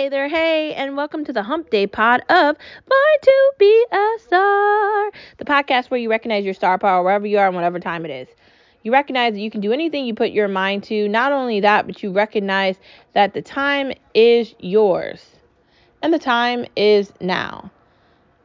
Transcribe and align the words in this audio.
Hey 0.00 0.08
there, 0.08 0.28
hey, 0.28 0.72
and 0.72 0.96
welcome 0.96 1.26
to 1.26 1.32
the 1.34 1.42
Hump 1.42 1.68
Day 1.68 1.86
pod 1.86 2.22
of 2.30 2.56
Born 2.56 3.16
to 3.20 3.52
Be 3.58 3.86
a 3.92 4.16
Star, 4.20 5.10
the 5.36 5.44
podcast 5.44 5.90
where 5.90 6.00
you 6.00 6.08
recognize 6.08 6.42
your 6.42 6.54
star 6.54 6.78
power 6.78 7.02
wherever 7.02 7.26
you 7.26 7.36
are 7.36 7.46
and 7.46 7.54
whatever 7.54 7.78
time 7.78 8.06
it 8.06 8.10
is. 8.10 8.26
You 8.82 8.92
recognize 8.92 9.34
that 9.34 9.40
you 9.40 9.50
can 9.50 9.60
do 9.60 9.74
anything 9.74 10.06
you 10.06 10.14
put 10.14 10.30
your 10.30 10.48
mind 10.48 10.84
to. 10.84 11.06
Not 11.06 11.32
only 11.32 11.60
that, 11.60 11.86
but 11.86 12.02
you 12.02 12.12
recognize 12.12 12.76
that 13.12 13.34
the 13.34 13.42
time 13.42 13.92
is 14.14 14.54
yours 14.58 15.22
and 16.00 16.14
the 16.14 16.18
time 16.18 16.64
is 16.76 17.12
now. 17.20 17.70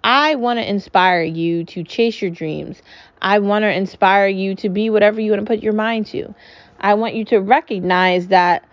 I 0.04 0.36
want 0.36 0.60
to 0.60 0.70
inspire 0.70 1.24
you 1.24 1.64
to 1.68 1.86
chase 1.86 2.22
your 2.22 2.32
dreams. 2.32 2.82
I 3.22 3.40
want 3.40 3.64
to 3.64 3.74
inspire 3.74 4.28
you 4.28 4.56
to 4.56 4.68
be 4.68 4.90
whatever 4.90 5.22
you 5.22 5.32
want 5.32 5.46
to 5.46 5.48
put 5.50 5.64
your 5.64 5.72
mind 5.72 6.08
to. 6.08 6.36
I 6.82 6.96
want 6.96 7.16
you 7.16 7.24
to 7.24 7.38
recognize 7.38 8.28
that 8.28 8.68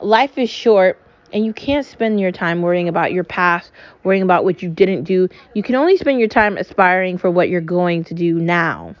life 0.00 0.38
is 0.38 0.48
short 0.48 0.98
and 1.32 1.44
you 1.44 1.52
can't 1.52 1.86
spend 1.86 2.20
your 2.20 2.32
time 2.32 2.62
worrying 2.62 2.88
about 2.88 3.12
your 3.12 3.24
past, 3.24 3.72
worrying 4.04 4.22
about 4.22 4.44
what 4.44 4.62
you 4.62 4.68
didn't 4.68 5.04
do. 5.04 5.28
You 5.54 5.62
can 5.62 5.74
only 5.74 5.96
spend 5.96 6.18
your 6.18 6.28
time 6.28 6.56
aspiring 6.56 7.18
for 7.18 7.30
what 7.30 7.48
you're 7.48 7.60
going 7.60 8.04
to 8.04 8.14
do 8.14 8.34
now. 8.34 8.94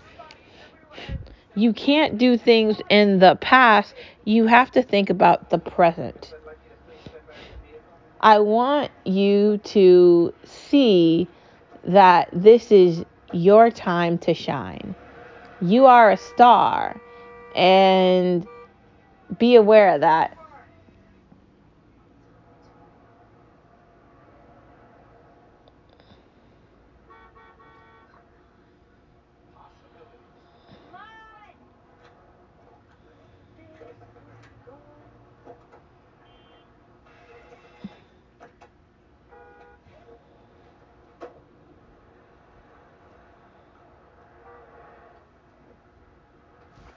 You 1.54 1.72
can't 1.72 2.16
do 2.16 2.38
things 2.38 2.78
in 2.88 3.18
the 3.18 3.36
past. 3.36 3.94
You 4.24 4.46
have 4.46 4.70
to 4.72 4.82
think 4.82 5.10
about 5.10 5.50
the 5.50 5.58
present. 5.58 6.32
I 8.20 8.38
want 8.38 8.90
you 9.04 9.58
to 9.64 10.32
see 10.44 11.28
that 11.84 12.30
this 12.32 12.70
is 12.70 13.04
your 13.32 13.70
time 13.70 14.16
to 14.18 14.32
shine. 14.32 14.94
You 15.60 15.86
are 15.86 16.10
a 16.12 16.16
star, 16.16 17.00
and 17.54 18.46
be 19.38 19.56
aware 19.56 19.94
of 19.94 20.00
that 20.02 20.36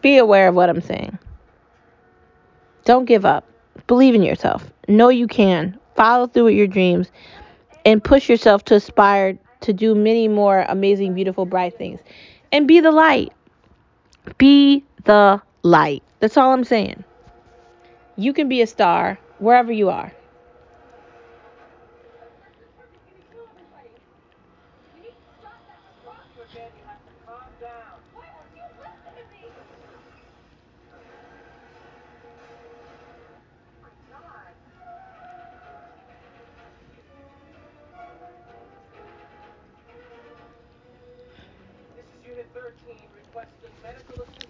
Be 0.05 0.19
aware 0.19 0.49
of 0.49 0.53
what 0.53 0.69
I'm 0.69 0.81
saying. 0.81 1.17
Don't 2.83 3.05
give 3.05 3.25
up. 3.25 3.43
Believe 3.87 4.13
in 4.13 4.21
yourself. 4.21 4.71
Know 4.87 5.09
you 5.09 5.25
can. 5.25 5.79
Follow 5.95 6.27
through 6.27 6.43
with 6.43 6.53
your 6.53 6.67
dreams 6.67 7.09
and 7.85 8.03
push 8.03 8.29
yourself 8.29 8.63
to 8.65 8.75
aspire 8.75 9.35
to 9.61 9.73
do 9.73 9.95
many 9.95 10.27
more 10.27 10.63
amazing, 10.69 11.15
beautiful, 11.15 11.47
bright 11.47 11.75
things. 11.79 12.01
And 12.51 12.67
be 12.67 12.81
the 12.81 12.91
light. 12.91 13.33
Be 14.37 14.83
the 15.05 15.41
light. 15.63 16.03
That's 16.19 16.37
all 16.37 16.53
I'm 16.53 16.65
saying. 16.65 17.03
You 18.15 18.31
can 18.31 18.47
be 18.47 18.61
a 18.61 18.67
star 18.67 19.17
wherever 19.39 19.71
you 19.71 19.89
are. 19.89 20.13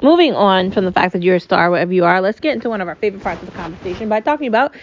Moving 0.02 0.36
on 0.36 0.72
from 0.72 0.86
the 0.86 0.92
fact 0.92 1.14
that 1.14 1.24
you're 1.24 1.36
a 1.38 1.40
star 1.40 1.72
whatever 1.72 1.94
you 1.94 2.06
are, 2.06 2.22
let's 2.22 2.40
get 2.40 2.54
into 2.54 2.70
one 2.70 2.82
of 2.82 2.88
our 2.88 2.96
favorite 2.96 3.24
parts 3.24 3.42
of 3.42 3.48
the 3.48 3.52
conversation 3.52 4.10
by 4.10 4.20
talking 4.20 4.48
about 4.48 4.76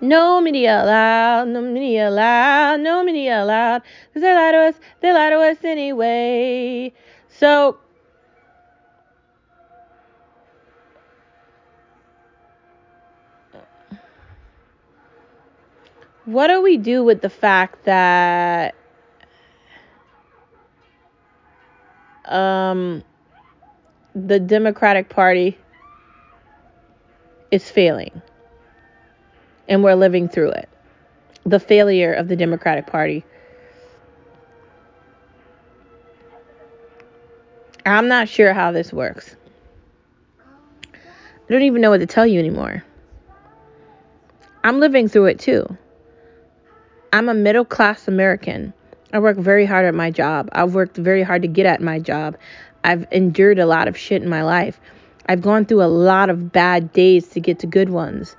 no 0.00 0.40
media 0.40 0.82
allowed, 0.82 1.48
no 1.48 1.60
media 1.60 2.08
allowed, 2.08 2.80
no 2.80 3.04
media 3.04 3.42
allowed. 3.42 3.82
Because 4.08 4.22
they 4.22 4.34
lie 4.34 4.52
to 4.52 4.58
us, 4.58 4.74
they 5.00 5.12
lie 5.12 5.30
to 5.30 5.36
us 5.36 5.58
anyway. 5.62 6.92
So, 7.28 7.78
what 16.24 16.48
do 16.48 16.62
we 16.62 16.78
do 16.78 17.04
with 17.04 17.20
the 17.20 17.30
fact 17.30 17.84
that 17.84 18.74
um, 22.26 23.02
the 24.14 24.40
Democratic 24.40 25.08
Party 25.08 25.58
is 27.50 27.68
failing 27.68 28.22
and 29.68 29.82
we're 29.82 29.94
living 29.94 30.28
through 30.28 30.50
it? 30.50 30.68
The 31.44 31.60
failure 31.60 32.12
of 32.12 32.28
the 32.28 32.36
Democratic 32.36 32.86
Party. 32.86 33.24
I'm 37.86 38.08
not 38.08 38.28
sure 38.28 38.52
how 38.52 38.72
this 38.72 38.92
works. 38.92 39.36
I 40.94 41.52
don't 41.52 41.62
even 41.62 41.80
know 41.80 41.90
what 41.90 41.98
to 41.98 42.06
tell 42.06 42.26
you 42.26 42.38
anymore. 42.38 42.84
I'm 44.62 44.78
living 44.78 45.08
through 45.08 45.26
it 45.26 45.38
too. 45.38 45.76
I'm 47.12 47.28
a 47.28 47.34
middle 47.34 47.64
class 47.64 48.06
American. 48.06 48.72
I 49.12 49.18
work 49.18 49.36
very 49.36 49.66
hard 49.66 49.86
at 49.86 49.94
my 49.94 50.10
job. 50.10 50.48
I've 50.52 50.74
worked 50.74 50.96
very 50.96 51.22
hard 51.22 51.42
to 51.42 51.48
get 51.48 51.66
at 51.66 51.80
my 51.80 51.98
job. 51.98 52.36
I've 52.84 53.06
endured 53.10 53.58
a 53.58 53.66
lot 53.66 53.88
of 53.88 53.98
shit 53.98 54.22
in 54.22 54.28
my 54.28 54.42
life. 54.42 54.80
I've 55.26 55.42
gone 55.42 55.64
through 55.64 55.82
a 55.82 55.90
lot 55.90 56.30
of 56.30 56.52
bad 56.52 56.92
days 56.92 57.28
to 57.28 57.40
get 57.40 57.58
to 57.60 57.66
good 57.66 57.90
ones. 57.90 58.36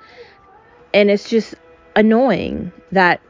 And 0.94 1.10
it's 1.10 1.30
just 1.30 1.56
annoying 1.96 2.72
that 2.92 3.22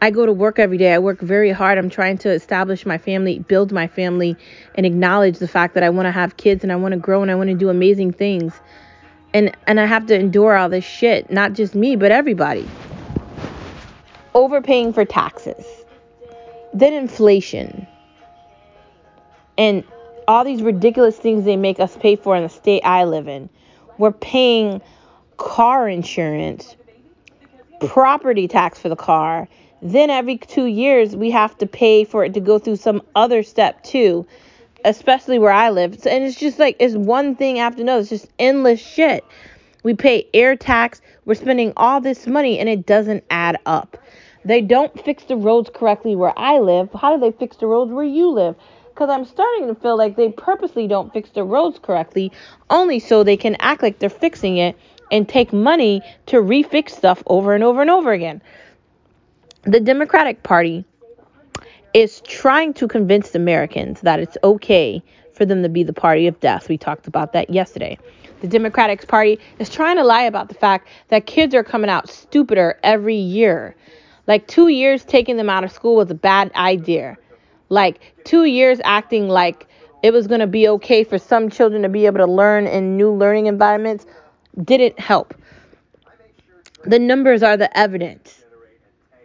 I 0.00 0.10
go 0.10 0.24
to 0.24 0.32
work 0.32 0.58
every 0.58 0.78
day. 0.78 0.92
I 0.92 0.98
work 0.98 1.20
very 1.20 1.50
hard. 1.50 1.78
I'm 1.78 1.90
trying 1.90 2.18
to 2.18 2.30
establish 2.30 2.86
my 2.86 2.98
family, 2.98 3.40
build 3.40 3.72
my 3.72 3.88
family, 3.88 4.36
and 4.76 4.86
acknowledge 4.86 5.38
the 5.38 5.48
fact 5.48 5.74
that 5.74 5.82
I 5.82 5.90
want 5.90 6.06
to 6.06 6.12
have 6.12 6.36
kids 6.36 6.62
and 6.62 6.72
I 6.72 6.76
want 6.76 6.92
to 6.92 6.98
grow 6.98 7.22
and 7.22 7.30
I 7.30 7.34
want 7.34 7.50
to 7.50 7.56
do 7.56 7.70
amazing 7.70 8.12
things. 8.12 8.52
And 9.32 9.56
and 9.66 9.80
I 9.80 9.86
have 9.86 10.06
to 10.06 10.14
endure 10.14 10.56
all 10.56 10.68
this 10.68 10.84
shit, 10.84 11.30
not 11.30 11.54
just 11.54 11.74
me, 11.74 11.96
but 11.96 12.12
everybody. 12.12 12.68
Overpaying 14.34 14.92
for 14.92 15.04
taxes 15.04 15.83
then 16.74 16.92
inflation 16.92 17.86
and 19.56 19.84
all 20.26 20.44
these 20.44 20.62
ridiculous 20.62 21.16
things 21.16 21.44
they 21.44 21.56
make 21.56 21.78
us 21.78 21.96
pay 21.96 22.16
for 22.16 22.36
in 22.36 22.42
the 22.42 22.48
state 22.48 22.82
I 22.84 23.04
live 23.04 23.28
in. 23.28 23.48
We're 23.98 24.12
paying 24.12 24.82
car 25.36 25.88
insurance, 25.88 26.76
property 27.80 28.48
tax 28.48 28.78
for 28.78 28.88
the 28.88 28.96
car. 28.96 29.48
Then 29.82 30.10
every 30.10 30.38
two 30.38 30.66
years, 30.66 31.14
we 31.14 31.30
have 31.30 31.56
to 31.58 31.66
pay 31.66 32.04
for 32.04 32.24
it 32.24 32.34
to 32.34 32.40
go 32.40 32.58
through 32.58 32.76
some 32.76 33.02
other 33.14 33.42
step 33.42 33.84
too, 33.84 34.26
especially 34.84 35.38
where 35.38 35.52
I 35.52 35.70
live. 35.70 35.92
And 36.06 36.24
it's 36.24 36.38
just 36.38 36.58
like, 36.58 36.76
it's 36.80 36.96
one 36.96 37.36
thing 37.36 37.58
after 37.58 37.82
another. 37.82 38.00
It's 38.00 38.08
just 38.08 38.28
endless 38.38 38.80
shit. 38.80 39.24
We 39.84 39.94
pay 39.94 40.26
air 40.32 40.56
tax. 40.56 41.02
We're 41.26 41.34
spending 41.34 41.72
all 41.76 42.00
this 42.00 42.26
money 42.26 42.58
and 42.58 42.68
it 42.68 42.86
doesn't 42.86 43.22
add 43.30 43.58
up. 43.66 43.98
They 44.44 44.60
don't 44.60 45.02
fix 45.04 45.24
the 45.24 45.36
roads 45.36 45.70
correctly 45.72 46.16
where 46.16 46.38
I 46.38 46.58
live. 46.58 46.90
How 46.92 47.14
do 47.14 47.20
they 47.20 47.36
fix 47.36 47.56
the 47.56 47.66
roads 47.66 47.90
where 47.90 48.04
you 48.04 48.28
live? 48.30 48.56
Because 48.88 49.08
I'm 49.10 49.24
starting 49.24 49.66
to 49.68 49.74
feel 49.74 49.96
like 49.96 50.16
they 50.16 50.30
purposely 50.30 50.86
don't 50.86 51.12
fix 51.12 51.30
the 51.30 51.42
roads 51.42 51.78
correctly, 51.78 52.30
only 52.70 53.00
so 53.00 53.24
they 53.24 53.36
can 53.36 53.56
act 53.58 53.82
like 53.82 53.98
they're 53.98 54.10
fixing 54.10 54.58
it 54.58 54.76
and 55.10 55.28
take 55.28 55.52
money 55.52 56.02
to 56.26 56.36
refix 56.36 56.90
stuff 56.90 57.22
over 57.26 57.54
and 57.54 57.64
over 57.64 57.80
and 57.80 57.90
over 57.90 58.12
again. 58.12 58.42
The 59.62 59.80
Democratic 59.80 60.42
Party 60.42 60.84
is 61.94 62.20
trying 62.20 62.74
to 62.74 62.86
convince 62.86 63.34
Americans 63.34 64.00
that 64.02 64.20
it's 64.20 64.36
okay 64.44 65.02
for 65.32 65.44
them 65.44 65.62
to 65.62 65.68
be 65.68 65.82
the 65.82 65.92
party 65.92 66.26
of 66.26 66.38
death. 66.40 66.68
We 66.68 66.76
talked 66.76 67.06
about 67.06 67.32
that 67.32 67.50
yesterday. 67.50 67.98
The 68.40 68.48
Democratic 68.48 69.06
Party 69.08 69.38
is 69.58 69.70
trying 69.70 69.96
to 69.96 70.04
lie 70.04 70.24
about 70.24 70.48
the 70.48 70.54
fact 70.54 70.88
that 71.08 71.26
kids 71.26 71.54
are 71.54 71.64
coming 71.64 71.88
out 71.88 72.10
stupider 72.10 72.78
every 72.82 73.16
year. 73.16 73.74
Like 74.26 74.46
two 74.46 74.68
years 74.68 75.04
taking 75.04 75.36
them 75.36 75.50
out 75.50 75.64
of 75.64 75.72
school 75.72 75.96
was 75.96 76.10
a 76.10 76.14
bad 76.14 76.52
idea. 76.54 77.16
Like 77.68 78.00
two 78.24 78.44
years 78.44 78.80
acting 78.84 79.28
like 79.28 79.66
it 80.02 80.12
was 80.12 80.26
going 80.26 80.40
to 80.40 80.46
be 80.46 80.68
okay 80.68 81.04
for 81.04 81.18
some 81.18 81.48
children 81.48 81.82
to 81.82 81.88
be 81.88 82.06
able 82.06 82.18
to 82.18 82.26
learn 82.30 82.66
in 82.66 82.96
new 82.96 83.10
learning 83.10 83.46
environments 83.46 84.06
didn't 84.62 84.98
help. 84.98 85.34
The 86.84 86.98
numbers 86.98 87.42
are 87.42 87.56
the 87.56 87.76
evidence. 87.76 88.44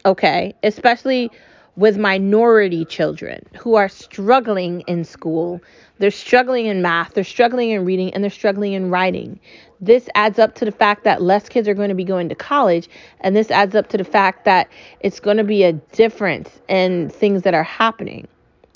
Okay? 0.05 0.55
Especially 0.63 1.31
with 1.79 1.97
minority 1.97 2.83
children 2.83 3.41
who 3.57 3.75
are 3.75 3.87
struggling 3.87 4.81
in 4.81 5.05
school. 5.05 5.61
They're 5.97 6.11
struggling 6.11 6.65
in 6.65 6.81
math, 6.81 7.13
they're 7.13 7.23
struggling 7.23 7.69
in 7.69 7.85
reading, 7.85 8.13
and 8.13 8.21
they're 8.21 8.29
struggling 8.29 8.73
in 8.73 8.89
writing. 8.89 9.39
This 9.79 10.09
adds 10.13 10.39
up 10.39 10.55
to 10.55 10.65
the 10.65 10.73
fact 10.73 11.05
that 11.05 11.21
less 11.21 11.47
kids 11.47 11.69
are 11.69 11.73
going 11.73 11.87
to 11.87 11.95
be 11.95 12.03
going 12.03 12.27
to 12.27 12.35
college, 12.35 12.89
and 13.21 13.33
this 13.33 13.49
adds 13.49 13.75
up 13.75 13.87
to 13.89 13.97
the 13.97 14.03
fact 14.03 14.43
that 14.43 14.69
it's 14.99 15.21
going 15.21 15.37
to 15.37 15.43
be 15.45 15.63
a 15.63 15.71
difference 15.71 16.49
in 16.67 17.09
things 17.09 17.43
that 17.43 17.53
are 17.53 17.63
happening. 17.63 18.27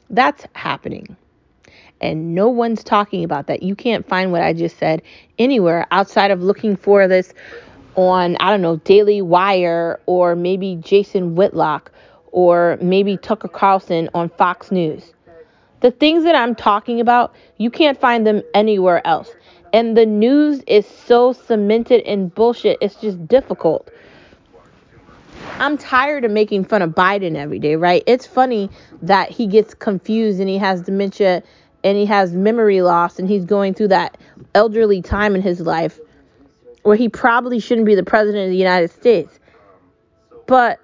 That's 0.10 0.48
happening. 0.54 1.18
And 2.00 2.34
no 2.34 2.48
one's 2.48 2.86
talking 2.86 3.26
about 3.26 3.48
that. 3.48 3.64
You 3.64 3.76
can't 3.76 4.08
find 4.08 4.32
what 4.32 4.42
I 4.42 4.54
just 4.54 4.78
said 4.78 5.02
anywhere 5.38 5.88
outside 5.92 6.32
of 6.32 6.42
looking 6.42 6.78
for 6.78 7.08
this 7.10 7.34
on, 7.96 8.38
I 8.40 8.50
don't 8.50 8.62
know, 8.62 8.78
Daily 8.78 9.22
Wire 9.22 10.00
or 10.06 10.36
maybe 10.36 10.78
Jason 10.78 11.36
Whitlock 11.36 11.92
or 12.34 12.78
maybe 12.82 13.16
Tucker 13.16 13.48
Carlson 13.48 14.10
on 14.14 14.28
Fox 14.28 14.72
News. 14.72 15.14
The 15.80 15.92
things 15.92 16.24
that 16.24 16.36
I'm 16.36 16.56
talking 16.56 17.00
about, 17.00 17.34
you 17.58 17.70
can't 17.70 18.00
find 18.00 18.26
them 18.26 18.42
anywhere 18.54 19.06
else. 19.08 19.30
And 19.72 19.96
the 19.96 20.06
news 20.06 20.62
is 20.66 20.88
so 20.88 21.34
cemented 21.34 22.02
in 22.02 22.30
bullshit, 22.30 22.80
it's 22.82 22.96
just 22.96 23.28
difficult. 23.28 23.90
I'm 25.60 25.78
tired 25.78 26.26
of 26.26 26.32
making 26.32 26.66
fun 26.66 26.82
of 26.82 26.92
Biden 26.92 27.36
every 27.36 27.60
day, 27.60 27.76
right? 27.76 28.04
It's 28.08 28.26
funny 28.26 28.70
that 29.04 29.30
he 29.30 29.46
gets 29.46 29.74
confused 29.74 30.40
and 30.40 30.50
he 30.50 30.58
has 30.58 30.82
dementia 30.82 31.44
and 31.84 31.98
he 31.98 32.06
has 32.06 32.34
memory 32.34 32.82
loss 32.82 33.20
and 33.20 33.30
he's 33.30 33.46
going 33.46 33.74
through 33.76 33.90
that 33.90 34.18
elderly 34.56 35.02
time 35.02 35.36
in 35.36 35.42
his 35.42 35.60
life 35.60 36.00
where 36.82 36.96
he 36.96 37.10
probably 37.10 37.60
shouldn't 37.60 37.86
be 37.86 37.94
the 37.94 38.04
president 38.04 38.46
of 38.46 38.50
the 38.50 38.58
United 38.58 38.90
States. 38.90 39.40
But 40.48 40.80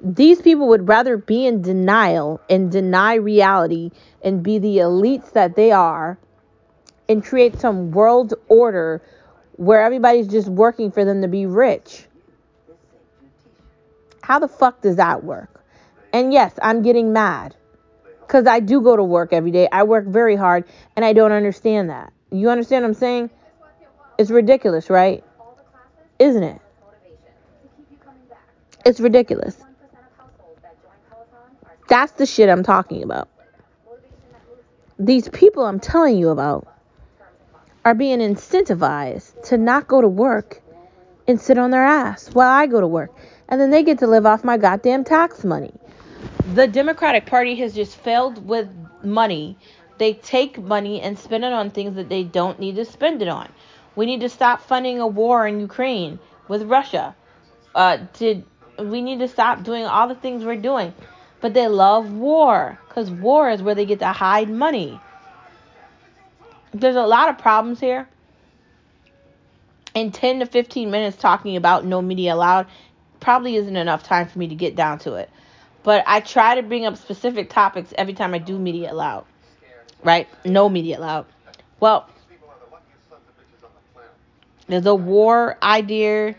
these 0.00 0.40
people 0.40 0.68
would 0.68 0.88
rather 0.88 1.16
be 1.16 1.46
in 1.46 1.62
denial 1.62 2.40
and 2.48 2.70
deny 2.70 3.14
reality 3.14 3.90
and 4.22 4.42
be 4.42 4.58
the 4.58 4.78
elites 4.78 5.32
that 5.32 5.56
they 5.56 5.72
are 5.72 6.18
and 7.08 7.24
create 7.24 7.58
some 7.58 7.90
world 7.90 8.34
order 8.48 9.02
where 9.56 9.82
everybody's 9.82 10.28
just 10.28 10.48
working 10.48 10.90
for 10.90 11.04
them 11.04 11.22
to 11.22 11.28
be 11.28 11.46
rich. 11.46 12.06
How 14.22 14.38
the 14.38 14.48
fuck 14.48 14.82
does 14.82 14.96
that 14.96 15.24
work? 15.24 15.64
And 16.12 16.32
yes, 16.32 16.52
I'm 16.62 16.82
getting 16.82 17.12
mad 17.12 17.56
because 18.20 18.46
I 18.46 18.60
do 18.60 18.80
go 18.80 18.96
to 18.96 19.02
work 19.02 19.32
every 19.32 19.50
day. 19.50 19.68
I 19.72 19.82
work 19.82 20.06
very 20.06 20.36
hard 20.36 20.64
and 20.96 21.04
I 21.04 21.12
don't 21.12 21.32
understand 21.32 21.90
that. 21.90 22.12
You 22.30 22.50
understand 22.50 22.84
what 22.84 22.88
I'm 22.88 22.94
saying? 22.94 23.30
It's 24.18 24.30
ridiculous, 24.30 24.90
right? 24.90 25.24
Isn't 26.18 26.42
it? 26.42 26.60
It's 28.84 29.00
ridiculous. 29.00 29.56
That's 31.88 32.12
the 32.12 32.26
shit 32.26 32.48
I'm 32.50 32.62
talking 32.62 33.02
about. 33.02 33.28
These 34.98 35.28
people 35.30 35.64
I'm 35.64 35.80
telling 35.80 36.18
you 36.18 36.28
about 36.28 36.68
are 37.84 37.94
being 37.94 38.18
incentivized 38.18 39.42
to 39.44 39.56
not 39.56 39.88
go 39.88 40.02
to 40.02 40.08
work 40.08 40.60
and 41.26 41.40
sit 41.40 41.56
on 41.56 41.70
their 41.70 41.84
ass 41.84 42.28
while 42.34 42.50
I 42.50 42.66
go 42.66 42.80
to 42.80 42.86
work. 42.86 43.10
And 43.48 43.60
then 43.60 43.70
they 43.70 43.82
get 43.82 43.98
to 44.00 44.06
live 44.06 44.26
off 44.26 44.44
my 44.44 44.58
goddamn 44.58 45.04
tax 45.04 45.44
money. 45.44 45.72
The 46.52 46.66
Democratic 46.66 47.24
Party 47.24 47.54
has 47.56 47.74
just 47.74 47.96
failed 47.96 48.46
with 48.46 48.68
money. 49.02 49.56
They 49.96 50.14
take 50.14 50.58
money 50.58 51.00
and 51.00 51.18
spend 51.18 51.44
it 51.44 51.52
on 51.52 51.70
things 51.70 51.96
that 51.96 52.10
they 52.10 52.24
don't 52.24 52.58
need 52.60 52.76
to 52.76 52.84
spend 52.84 53.22
it 53.22 53.28
on. 53.28 53.50
We 53.96 54.04
need 54.04 54.20
to 54.20 54.28
stop 54.28 54.60
funding 54.60 55.00
a 55.00 55.06
war 55.06 55.46
in 55.46 55.60
Ukraine 55.60 56.18
with 56.48 56.62
Russia. 56.64 57.16
Uh, 57.74 57.98
to, 58.14 58.42
we 58.78 59.00
need 59.00 59.20
to 59.20 59.28
stop 59.28 59.62
doing 59.62 59.84
all 59.84 60.08
the 60.08 60.14
things 60.14 60.44
we're 60.44 60.56
doing. 60.56 60.92
But 61.40 61.54
they 61.54 61.68
love 61.68 62.12
war 62.12 62.78
because 62.88 63.10
war 63.10 63.50
is 63.50 63.62
where 63.62 63.74
they 63.74 63.86
get 63.86 64.00
to 64.00 64.08
hide 64.08 64.50
money. 64.50 65.00
There's 66.72 66.96
a 66.96 67.06
lot 67.06 67.28
of 67.28 67.38
problems 67.38 67.80
here. 67.80 68.08
In 69.94 70.12
10 70.12 70.40
to 70.40 70.46
15 70.46 70.90
minutes 70.90 71.16
talking 71.16 71.56
about 71.56 71.84
no 71.84 72.02
media 72.02 72.34
allowed 72.34 72.66
probably 73.20 73.56
isn't 73.56 73.76
enough 73.76 74.02
time 74.02 74.28
for 74.28 74.38
me 74.38 74.48
to 74.48 74.54
get 74.54 74.76
down 74.76 74.98
to 75.00 75.14
it. 75.14 75.30
But 75.82 76.04
I 76.06 76.20
try 76.20 76.56
to 76.56 76.62
bring 76.62 76.86
up 76.86 76.96
specific 76.96 77.50
topics 77.50 77.92
every 77.96 78.14
time 78.14 78.34
I 78.34 78.38
do 78.38 78.58
media 78.58 78.92
allowed. 78.92 79.24
Right? 80.04 80.28
No 80.44 80.68
media 80.68 80.98
allowed. 80.98 81.26
Well, 81.80 82.08
the 84.68 84.94
war 84.94 85.56
idea 85.62 86.34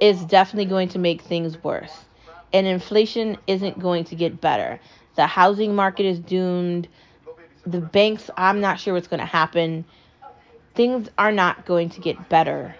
is 0.00 0.24
definitely 0.24 0.66
going 0.66 0.88
to 0.90 0.98
make 0.98 1.22
things 1.22 1.62
worse 1.64 2.04
and 2.52 2.66
inflation 2.66 3.38
isn't 3.46 3.78
going 3.78 4.04
to 4.04 4.14
get 4.14 4.40
better. 4.40 4.80
The 5.16 5.26
housing 5.26 5.74
market 5.74 6.06
is 6.06 6.18
doomed. 6.18 6.88
The 7.66 7.80
banks, 7.80 8.30
I'm 8.36 8.60
not 8.60 8.80
sure 8.80 8.94
what's 8.94 9.08
going 9.08 9.20
to 9.20 9.26
happen. 9.26 9.84
Things 10.74 11.08
are 11.18 11.32
not 11.32 11.66
going 11.66 11.90
to 11.90 12.00
get 12.00 12.28
better. 12.28 12.74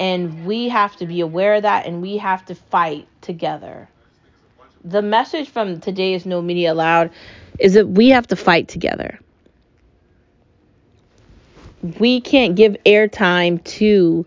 And 0.00 0.46
we 0.46 0.68
have 0.70 0.96
to 0.96 1.06
be 1.06 1.20
aware 1.20 1.54
of 1.54 1.62
that 1.62 1.86
and 1.86 2.00
we 2.00 2.16
have 2.16 2.44
to 2.46 2.54
fight 2.54 3.06
together. 3.20 3.88
The 4.82 5.02
message 5.02 5.50
from 5.50 5.80
today 5.80 6.14
is 6.14 6.24
No 6.24 6.40
Media 6.40 6.72
Allowed 6.72 7.10
is 7.58 7.74
that 7.74 7.86
we 7.86 8.08
have 8.08 8.26
to 8.28 8.36
fight 8.36 8.68
together. 8.68 9.20
We 11.98 12.22
can't 12.22 12.56
give 12.56 12.76
airtime 12.86 13.62
to 13.64 14.24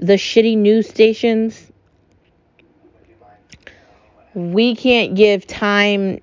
the 0.00 0.14
shitty 0.14 0.56
news 0.56 0.88
stations 0.88 1.70
we 4.36 4.76
can't 4.76 5.14
give 5.14 5.46
time 5.46 6.20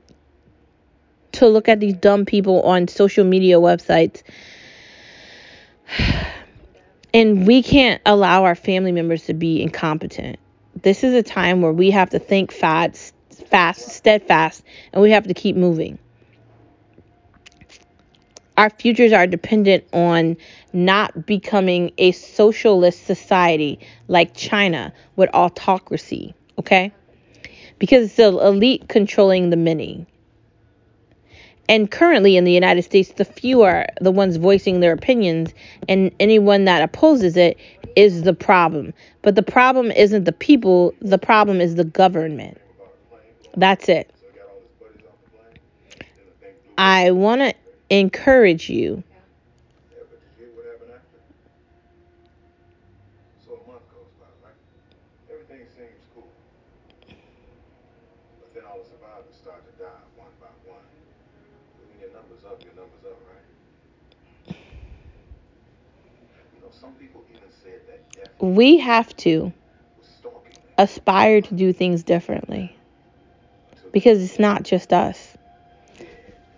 to 1.32 1.48
look 1.48 1.68
at 1.68 1.80
these 1.80 1.96
dumb 1.96 2.26
people 2.26 2.62
on 2.62 2.88
social 2.88 3.26
media 3.26 3.58
websites. 3.58 4.22
And 7.16 7.46
we 7.46 7.62
can't 7.62 8.02
allow 8.08 8.44
our 8.44 8.56
family 8.56 8.92
members 8.92 9.26
to 9.26 9.36
be 9.36 9.62
incompetent. 9.62 10.40
This 10.82 11.04
is 11.04 11.14
a 11.14 11.22
time 11.22 11.62
where 11.62 11.72
we 11.72 11.92
have 11.92 12.10
to 12.10 12.18
think 12.18 12.52
fast, 12.52 13.14
fast, 13.52 13.88
steadfast, 13.90 14.64
and 14.92 15.00
we 15.00 15.12
have 15.12 15.28
to 15.28 15.36
keep 15.36 15.56
moving. 15.56 16.00
Our 18.58 18.72
futures 18.72 19.14
are 19.14 19.28
dependent 19.28 19.84
on 19.94 20.38
not 20.74 21.28
becoming 21.28 21.92
a 22.00 22.14
socialist 22.14 23.06
society 23.06 23.78
like 24.08 24.34
China 24.34 24.92
with 25.16 25.30
autocracy, 25.36 26.34
okay? 26.58 26.92
Because 27.84 28.06
it's 28.06 28.16
the 28.16 28.30
elite 28.30 28.88
controlling 28.88 29.50
the 29.50 29.58
many. 29.58 30.06
And 31.68 31.92
currently 31.92 32.38
in 32.38 32.46
the 32.46 32.52
United 32.54 32.84
States, 32.84 33.12
the 33.12 33.26
few 33.26 33.64
are 33.64 33.88
the 34.00 34.10
ones 34.10 34.38
voicing 34.38 34.80
their 34.80 34.94
opinions, 34.94 35.54
and 35.90 36.10
anyone 36.18 36.64
that 36.64 36.82
opposes 36.82 37.36
it 37.36 37.58
is 37.98 38.22
the 38.22 38.34
problem. 38.34 38.94
But 39.22 39.36
the 39.36 39.44
problem 39.44 39.92
isn't 39.92 40.24
the 40.24 40.32
people, 40.32 40.94
the 41.02 41.18
problem 41.18 41.60
is 41.60 41.76
the 41.76 41.84
government. 41.84 42.58
That's 43.58 43.90
it. 43.90 44.10
I 46.78 47.12
want 47.12 47.42
to 47.42 47.54
encourage 47.90 48.70
you 48.70 49.04
we 68.44 68.78
have 68.78 69.16
to 69.16 69.54
aspire 70.78 71.40
to 71.40 71.54
do 71.54 71.72
things 71.72 72.04
differently. 72.04 72.76
Because 73.94 74.22
it's 74.22 74.38
not 74.38 74.64
just 74.64 74.92
us. 74.92 75.38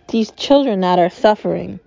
These 0.10 0.32
children 0.32 0.82
that 0.82 0.98
are 0.98 1.10
suffering, 1.10 1.80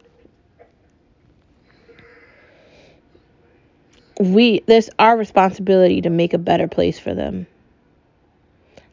we 4.21 4.61
this 4.67 4.89
our 4.99 5.17
responsibility 5.17 6.01
to 6.03 6.11
make 6.11 6.33
a 6.33 6.39
better 6.39 6.69
place 6.69 6.99
for 6.99 7.15
them 7.15 7.47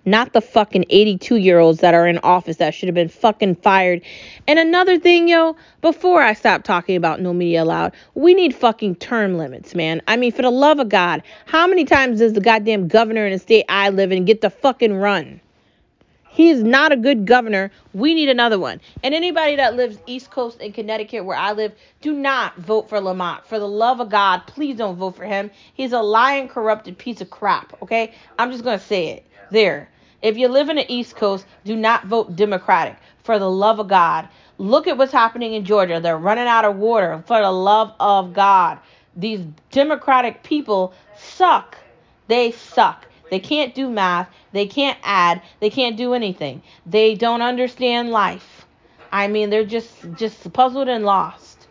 not 0.06 0.34
the 0.34 0.42
fucking 0.42 0.86
82 0.90 1.36
year 1.38 1.60
olds 1.60 1.80
that 1.82 1.94
are 1.94 2.08
in 2.08 2.20
office 2.20 2.58
that 2.58 2.74
should 2.74 2.88
have 2.88 2.96
been 2.96 3.10
fucking 3.10 3.56
fired. 3.56 4.02
And 4.48 4.60
another 4.60 5.00
thing, 5.00 5.28
yo, 5.28 5.56
before 5.82 6.22
I 6.22 6.34
stop 6.34 6.64
talking 6.64 6.96
about 6.96 7.22
no 7.22 7.34
media 7.34 7.64
allowed, 7.64 7.94
we 8.14 8.34
need 8.34 8.56
fucking 8.56 8.96
term 8.96 9.38
limits, 9.38 9.76
man. 9.76 10.02
I 10.08 10.18
mean, 10.18 10.32
for 10.32 10.42
the 10.42 10.52
love 10.52 10.80
of 10.80 10.90
God, 10.90 11.24
how 11.46 11.68
many 11.68 11.86
times 11.86 12.20
does 12.20 12.34
the 12.34 12.42
goddamn 12.42 12.88
governor 12.88 13.26
in 13.26 13.34
the 13.34 13.40
state 13.40 13.66
I 13.68 13.90
live 13.90 14.12
in 14.12 14.26
get 14.26 14.42
to 14.42 14.50
fucking 14.50 14.94
run? 14.94 15.42
He's 16.36 16.62
not 16.62 16.92
a 16.92 16.98
good 16.98 17.26
governor. 17.26 17.72
We 17.94 18.14
need 18.14 18.28
another 18.28 18.60
one. 18.60 18.82
And 19.04 19.16
anybody 19.16 19.56
that 19.56 19.78
lives 19.78 20.00
East 20.06 20.32
Coast 20.32 20.60
in 20.60 20.74
Connecticut, 20.74 21.24
where 21.24 21.38
I 21.38 21.54
live, 21.54 21.72
do 22.02 22.12
not 22.12 22.58
vote 22.58 22.90
for 22.90 23.00
Lamont. 23.00 23.46
For 23.46 23.58
the 23.58 23.70
love 23.70 24.02
of 24.02 24.10
God, 24.10 24.40
please 24.46 24.76
don't 24.76 24.98
vote 24.98 25.16
for 25.16 25.24
him. 25.24 25.50
He's 25.76 25.94
a 25.94 26.02
lying, 26.02 26.50
corrupted 26.50 26.98
piece 26.98 27.22
of 27.22 27.30
crap, 27.30 27.82
okay? 27.82 28.14
I'm 28.38 28.52
just 28.52 28.66
going 28.66 28.78
to 28.78 28.86
say 28.86 29.12
it. 29.12 29.26
There. 29.50 29.90
If 30.22 30.38
you 30.38 30.48
live 30.48 30.70
in 30.70 30.78
the 30.78 30.92
East 30.92 31.16
Coast, 31.16 31.46
do 31.64 31.76
not 31.76 32.06
vote 32.06 32.36
Democratic. 32.36 32.98
For 33.24 33.40
the 33.40 33.50
love 33.50 33.80
of 33.80 33.88
God. 33.88 34.28
Look 34.58 34.88
at 34.88 34.98
what's 34.98 35.12
happening 35.12 35.54
in 35.54 35.66
Georgia. 35.66 36.00
They're 36.00 36.18
running 36.18 36.48
out 36.48 36.66
of 36.66 36.78
water. 36.78 37.24
For 37.26 37.42
the 37.42 37.52
love 37.52 37.94
of 38.00 38.34
God. 38.34 38.80
These 39.16 39.46
Democratic 39.72 40.44
people 40.44 40.94
suck. 41.18 41.78
They 42.28 42.52
suck. 42.52 43.06
They 43.32 43.40
can't 43.40 43.74
do 43.74 43.90
math. 43.90 44.30
They 44.52 44.68
can't 44.68 44.98
add. 45.04 45.42
They 45.60 45.70
can't 45.70 45.98
do 45.98 46.14
anything. 46.14 46.62
They 46.86 47.16
don't 47.16 47.42
understand 47.42 48.12
life. 48.12 48.66
I 49.12 49.28
mean, 49.28 49.50
they're 49.50 49.66
just 49.66 49.92
just 50.16 50.52
puzzled 50.54 50.88
and 50.88 51.06
lost. 51.06 51.68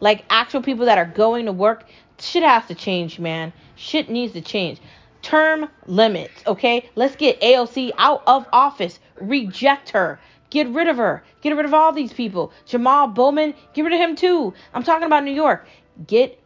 Like 0.00 0.24
actual 0.30 0.62
people 0.62 0.86
that 0.86 0.98
are 0.98 1.06
going 1.06 1.46
to 1.46 1.52
work, 1.52 1.84
shit 2.18 2.42
has 2.42 2.66
to 2.66 2.74
change, 2.74 3.18
man. 3.18 3.52
Shit 3.76 4.10
needs 4.10 4.32
to 4.32 4.40
change. 4.40 4.80
Term 5.26 5.68
limits, 5.88 6.40
okay? 6.46 6.88
Let's 6.94 7.16
get 7.16 7.40
AOC 7.40 7.90
out 7.98 8.22
of 8.28 8.46
office. 8.52 9.00
Reject 9.20 9.90
her. 9.90 10.20
Get 10.50 10.68
rid 10.68 10.86
of 10.86 10.98
her. 10.98 11.24
Get 11.40 11.56
rid 11.56 11.66
of 11.66 11.74
all 11.74 11.90
these 11.90 12.12
people. 12.12 12.52
Jamal 12.64 13.08
Bowman, 13.08 13.52
get 13.74 13.82
rid 13.82 13.92
of 13.92 13.98
him 13.98 14.14
too. 14.14 14.54
I'm 14.72 14.84
talking 14.84 15.04
about 15.04 15.24
New 15.24 15.32
York. 15.32 15.66
Get 16.06 16.40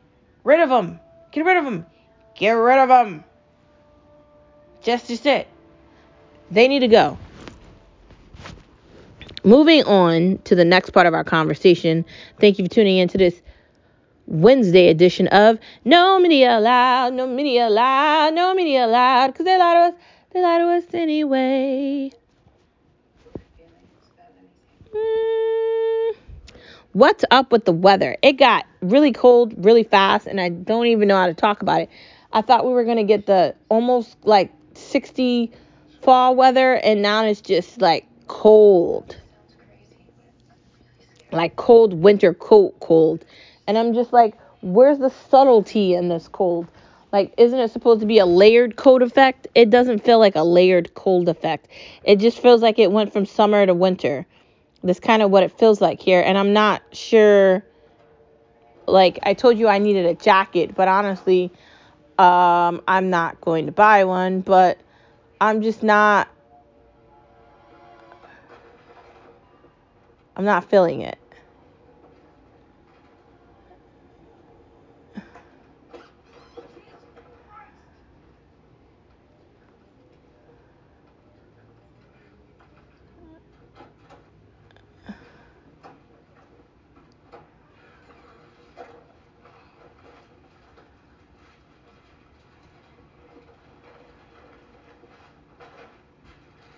rid 0.45 0.61
of 0.61 0.71
him. 0.71 0.99
Get 1.31 1.45
rid 1.45 1.59
of 1.59 1.67
him. 1.67 1.85
Get 2.35 2.53
rid 2.53 2.79
of 2.79 2.89
him. 2.89 3.23
Just 4.81 5.09
just 5.09 5.27
it. 5.27 5.47
They 6.51 6.67
need 6.67 6.81
to 6.81 6.89
go. 6.89 7.19
Moving 9.45 9.85
on 9.85 10.39
to 10.45 10.55
the 10.55 10.65
next 10.65 10.89
part 10.89 11.07
of 11.07 11.13
our 11.13 11.25
conversation. 11.25 12.07
Thank 12.41 12.59
you 12.59 12.65
for 12.65 12.71
tuning 12.71 12.97
in 12.97 13.09
to 13.09 13.19
this 13.19 13.43
Wednesday 14.31 14.89
edition 14.89 15.27
of 15.29 15.59
No 15.85 16.21
Media 16.21 16.57
Allowed, 16.57 17.15
No 17.15 17.27
Media 17.27 17.67
Allowed, 17.67 18.33
No 18.33 18.55
Media 18.55 18.87
Allowed, 18.87 19.27
because 19.29 19.45
they 19.45 19.59
lie 19.59 19.75
to 19.75 19.81
us, 19.81 19.95
they 20.33 20.41
lie 20.41 20.59
to 20.59 20.69
us 20.69 20.85
anyway. 20.95 22.13
Mm, 24.95 26.15
what's 26.93 27.25
up 27.33 27.51
with 27.51 27.65
the 27.65 27.73
weather? 27.73 28.17
It 28.23 28.35
got 28.35 28.67
really 28.81 29.13
cold 29.13 29.53
really 29.65 29.83
fast, 29.83 30.29
and 30.29 30.41
I 30.41 30.49
don't 30.49 30.87
even 30.87 31.09
know 31.09 31.17
how 31.17 31.27
to 31.27 31.35
talk 31.35 31.61
about 31.61 31.83
it. 31.83 31.91
I 32.33 32.43
thought 32.43 32.65
we 32.65 32.73
were 32.73 32.85
going 32.85 32.99
to 32.99 33.05
get 33.05 33.27
the 33.27 33.57
almost 33.69 34.17
like 34.23 34.53
60 34.75 35.51
fall 36.03 36.37
weather, 36.37 36.75
and 36.75 37.03
now 37.03 37.25
it's 37.25 37.41
just 37.41 37.81
like 37.81 38.07
cold. 38.29 39.17
Like 41.33 41.57
cold 41.57 41.95
winter 41.95 42.33
cold 42.33 42.75
cold. 42.79 43.25
And 43.71 43.79
I'm 43.79 43.95
just 43.95 44.12
like, 44.12 44.37
where's 44.62 44.99
the 44.99 45.11
subtlety 45.11 45.95
in 45.95 46.09
this 46.09 46.27
cold? 46.27 46.67
Like, 47.12 47.33
isn't 47.39 47.57
it 47.57 47.71
supposed 47.71 48.00
to 48.00 48.07
be 48.07 48.19
a 48.19 48.27
layered 48.27 48.75
cold 48.75 49.00
effect? 49.00 49.47
It 49.55 49.71
doesn't 49.71 50.00
feel 50.00 50.19
like 50.19 50.35
a 50.35 50.43
layered 50.43 50.93
cold 50.95 51.29
effect. 51.29 51.69
It 52.03 52.17
just 52.17 52.41
feels 52.41 52.62
like 52.62 52.81
it 52.81 52.91
went 52.91 53.12
from 53.12 53.27
summer 53.27 53.65
to 53.65 53.73
winter. 53.73 54.27
That's 54.83 54.99
kind 54.99 55.23
of 55.23 55.31
what 55.31 55.45
it 55.45 55.57
feels 55.57 55.81
like 55.81 56.00
here. 56.00 56.21
And 56.21 56.37
I'm 56.37 56.53
not 56.53 56.83
sure. 56.91 57.65
Like, 58.89 59.21
I 59.23 59.35
told 59.35 59.57
you 59.57 59.69
I 59.69 59.79
needed 59.79 60.05
a 60.05 60.15
jacket, 60.15 60.75
but 60.75 60.89
honestly, 60.89 61.53
um, 62.19 62.83
I'm 62.89 63.09
not 63.09 63.41
going 63.41 63.67
to 63.67 63.73
buy 63.73 64.03
one, 64.03 64.41
but 64.41 64.81
I'm 65.41 65.62
just 65.62 65.85
not. 65.85 66.27
I'm 70.35 70.45
not 70.45 70.69
feeling 70.69 71.03
it. 71.03 71.20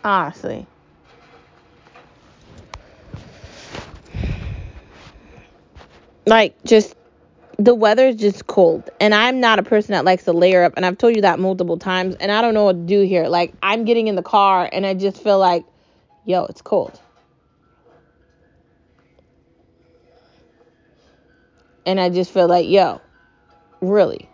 Ah, 0.05 0.25
Honestly. 0.27 0.67
Like, 6.27 6.55
just 6.65 6.95
the 7.59 7.75
weather 7.75 8.09
is 8.09 8.17
just 8.17 8.47
cold. 8.47 8.89
And 9.01 9.15
i'm 9.15 9.41
not 9.41 9.59
a 9.59 9.63
person 9.63 9.93
that 9.93 10.05
likes 10.05 10.25
to 10.25 10.33
layer 10.33 10.65
up. 10.65 10.73
And 10.77 10.85
i've 10.87 10.99
told 10.99 11.15
you 11.15 11.23
that 11.23 11.39
multiple 11.39 11.79
times. 11.79 12.15
And 12.17 12.33
i 12.33 12.41
don't 12.41 12.55
know 12.55 12.65
what 12.65 12.73
to 12.73 12.87
do 12.87 13.03
here. 13.03 13.29
Like 13.29 13.53
i'm 13.63 13.85
getting 13.85 14.09
in 14.09 14.17
the 14.17 14.23
car 14.23 14.69
and 14.73 14.87
i 14.87 14.95
just 14.95 15.23
feel 15.23 15.39
like 15.39 15.65
yo 16.25 16.45
it's 16.47 16.63
cold. 16.63 16.99
And 21.87 22.01
i 22.01 22.09
just 22.09 22.33
feel 22.33 22.49
like 22.49 22.69
yo 22.69 23.01
really 23.81 24.29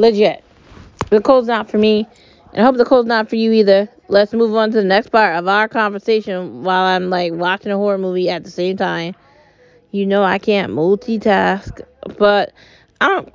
legit 0.00 0.42
the 1.10 1.20
cold's 1.20 1.48
not 1.48 1.70
for 1.70 1.78
me 1.78 2.06
and 2.52 2.62
i 2.62 2.64
hope 2.64 2.76
the 2.76 2.84
cold's 2.84 3.08
not 3.08 3.28
for 3.28 3.36
you 3.36 3.52
either 3.52 3.88
let's 4.08 4.32
move 4.32 4.54
on 4.54 4.70
to 4.70 4.76
the 4.76 4.84
next 4.84 5.08
part 5.08 5.36
of 5.36 5.46
our 5.46 5.68
conversation 5.68 6.62
while 6.62 6.84
i'm 6.84 7.10
like 7.10 7.32
watching 7.32 7.70
a 7.70 7.76
horror 7.76 7.98
movie 7.98 8.30
at 8.30 8.42
the 8.44 8.50
same 8.50 8.76
time 8.76 9.14
you 9.90 10.06
know 10.06 10.22
i 10.22 10.38
can't 10.38 10.72
multitask 10.72 11.82
but 12.18 12.52
i 13.00 13.08
don't 13.08 13.32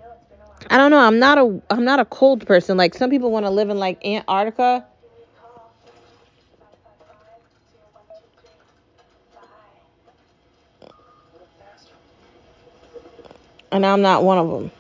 I 0.70 0.78
don't 0.78 0.90
know. 0.90 0.98
I'm 0.98 1.20
not 1.20 1.38
a 1.38 1.62
I'm 1.70 1.86
not 1.86 2.00
a 2.00 2.06
cold 2.06 2.46
person. 2.48 2.78
Like 2.78 2.96
some 2.96 3.10
people 3.10 3.32
want 3.32 3.46
to 3.46 3.50
live 3.50 3.70
in 3.70 3.78
like 3.78 4.04
Antarctica. 4.06 4.86
And 13.72 13.86
I'm 13.86 14.02
not 14.02 14.24
one 14.24 14.38
of 14.38 14.50
them. 14.50 14.72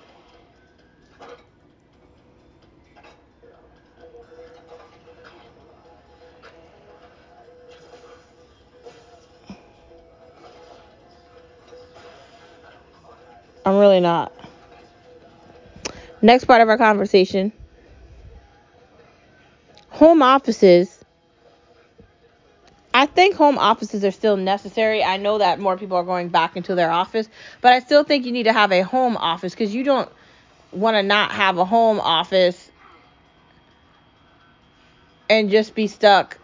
I'm 13.66 13.78
really 13.78 14.00
not. 14.00 14.32
Next 16.22 16.46
part 16.46 16.62
of 16.62 16.70
our 16.70 16.78
conversation. 16.78 17.52
Home 19.90 20.22
offices. 20.22 21.04
I 22.94 23.08
think 23.08 23.36
home 23.36 23.58
offices 23.58 24.06
are 24.06 24.12
still 24.12 24.38
necessary. 24.38 25.04
I 25.04 25.18
know 25.18 25.40
that 25.40 25.60
more 25.60 25.78
people 25.78 25.98
are 25.98 26.04
going 26.04 26.30
back 26.30 26.56
into 26.56 26.76
their 26.76 26.92
office, 26.92 27.28
but 27.62 27.74
I 27.74 27.80
still 27.80 28.04
think 28.04 28.26
you 28.26 28.32
need 28.32 28.44
to 28.44 28.54
have 28.54 28.72
a 28.72 28.82
home 28.82 29.18
office 29.18 29.54
because 29.54 29.74
you 29.74 29.84
don't 29.84 30.10
want 30.72 30.96
to 30.96 31.04
not 31.04 31.32
have 31.32 31.58
a 31.58 31.66
home 31.66 32.00
office 32.00 32.72
and 35.30 35.50
just 35.50 35.76
be 35.76 35.88
stuck 35.88 36.38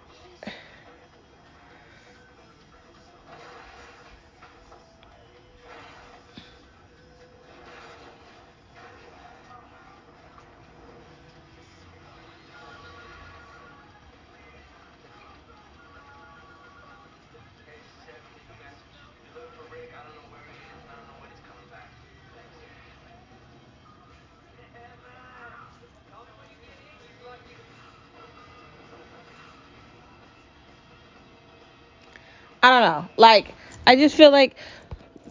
I 32.63 32.69
don't 32.69 32.81
know. 32.81 33.09
Like, 33.17 33.53
I 33.87 33.95
just 33.95 34.15
feel 34.15 34.31
like 34.31 34.55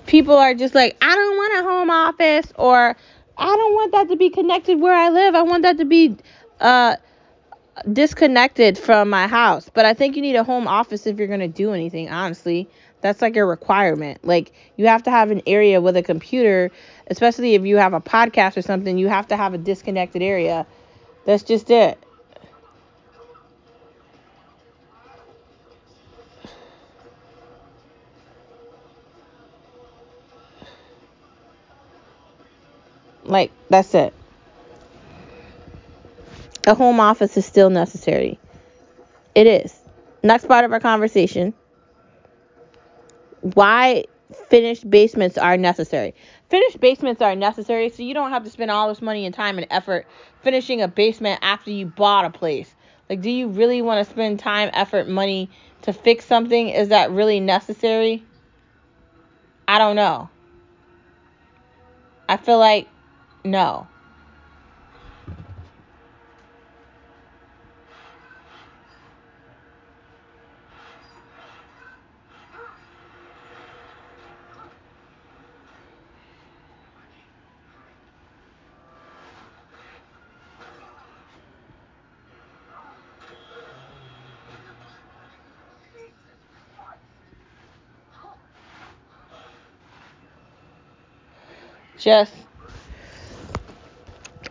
people 0.06 0.36
are 0.36 0.54
just 0.54 0.74
like, 0.74 0.96
I 1.00 1.14
don't 1.14 1.36
want 1.36 1.60
a 1.60 1.68
home 1.68 1.90
office 1.90 2.52
or 2.56 2.96
I 3.38 3.56
don't 3.56 3.74
want 3.74 3.92
that 3.92 4.08
to 4.08 4.16
be 4.16 4.30
connected 4.30 4.80
where 4.80 4.94
I 4.94 5.08
live. 5.10 5.34
I 5.34 5.42
want 5.42 5.62
that 5.62 5.78
to 5.78 5.84
be 5.84 6.16
uh 6.60 6.96
disconnected 7.90 8.76
from 8.76 9.08
my 9.08 9.26
house. 9.26 9.70
But 9.72 9.84
I 9.86 9.94
think 9.94 10.16
you 10.16 10.22
need 10.22 10.36
a 10.36 10.44
home 10.44 10.66
office 10.66 11.06
if 11.06 11.18
you're 11.18 11.28
going 11.28 11.40
to 11.40 11.48
do 11.48 11.72
anything, 11.72 12.10
honestly. 12.10 12.68
That's 13.00 13.22
like 13.22 13.36
a 13.36 13.44
requirement. 13.44 14.24
Like 14.24 14.52
you 14.76 14.86
have 14.88 15.04
to 15.04 15.10
have 15.10 15.30
an 15.30 15.40
area 15.46 15.80
with 15.80 15.96
a 15.96 16.02
computer, 16.02 16.70
especially 17.06 17.54
if 17.54 17.64
you 17.64 17.78
have 17.78 17.94
a 17.94 18.00
podcast 18.00 18.58
or 18.58 18.62
something, 18.62 18.98
you 18.98 19.08
have 19.08 19.28
to 19.28 19.36
have 19.36 19.54
a 19.54 19.58
disconnected 19.58 20.20
area. 20.20 20.66
That's 21.24 21.42
just 21.42 21.70
it. 21.70 21.98
Like 33.30 33.52
that's 33.68 33.94
it. 33.94 34.12
A 36.66 36.74
home 36.74 37.00
office 37.00 37.36
is 37.36 37.46
still 37.46 37.70
necessary. 37.70 38.38
It 39.34 39.46
is. 39.46 39.78
Next 40.22 40.46
part 40.46 40.64
of 40.64 40.72
our 40.72 40.80
conversation 40.80 41.54
why 43.40 44.04
finished 44.48 44.88
basements 44.90 45.38
are 45.38 45.56
necessary. 45.56 46.14
Finished 46.50 46.80
basements 46.80 47.22
are 47.22 47.34
necessary 47.34 47.88
so 47.88 48.02
you 48.02 48.14
don't 48.14 48.30
have 48.30 48.44
to 48.44 48.50
spend 48.50 48.70
all 48.70 48.88
this 48.88 49.00
money 49.00 49.24
and 49.24 49.34
time 49.34 49.58
and 49.58 49.66
effort 49.70 50.06
finishing 50.42 50.82
a 50.82 50.88
basement 50.88 51.38
after 51.42 51.70
you 51.70 51.86
bought 51.86 52.24
a 52.24 52.30
place. 52.30 52.74
Like, 53.08 53.22
do 53.22 53.30
you 53.30 53.48
really 53.48 53.80
want 53.80 54.06
to 54.06 54.12
spend 54.12 54.38
time, 54.38 54.70
effort, 54.72 55.08
money 55.08 55.50
to 55.82 55.92
fix 55.92 56.24
something? 56.26 56.68
Is 56.68 56.88
that 56.88 57.10
really 57.10 57.40
necessary? 57.40 58.24
I 59.66 59.78
don't 59.78 59.96
know. 59.96 60.28
I 62.28 62.36
feel 62.36 62.58
like 62.58 62.88
no. 63.44 63.90
Just 91.98 92.39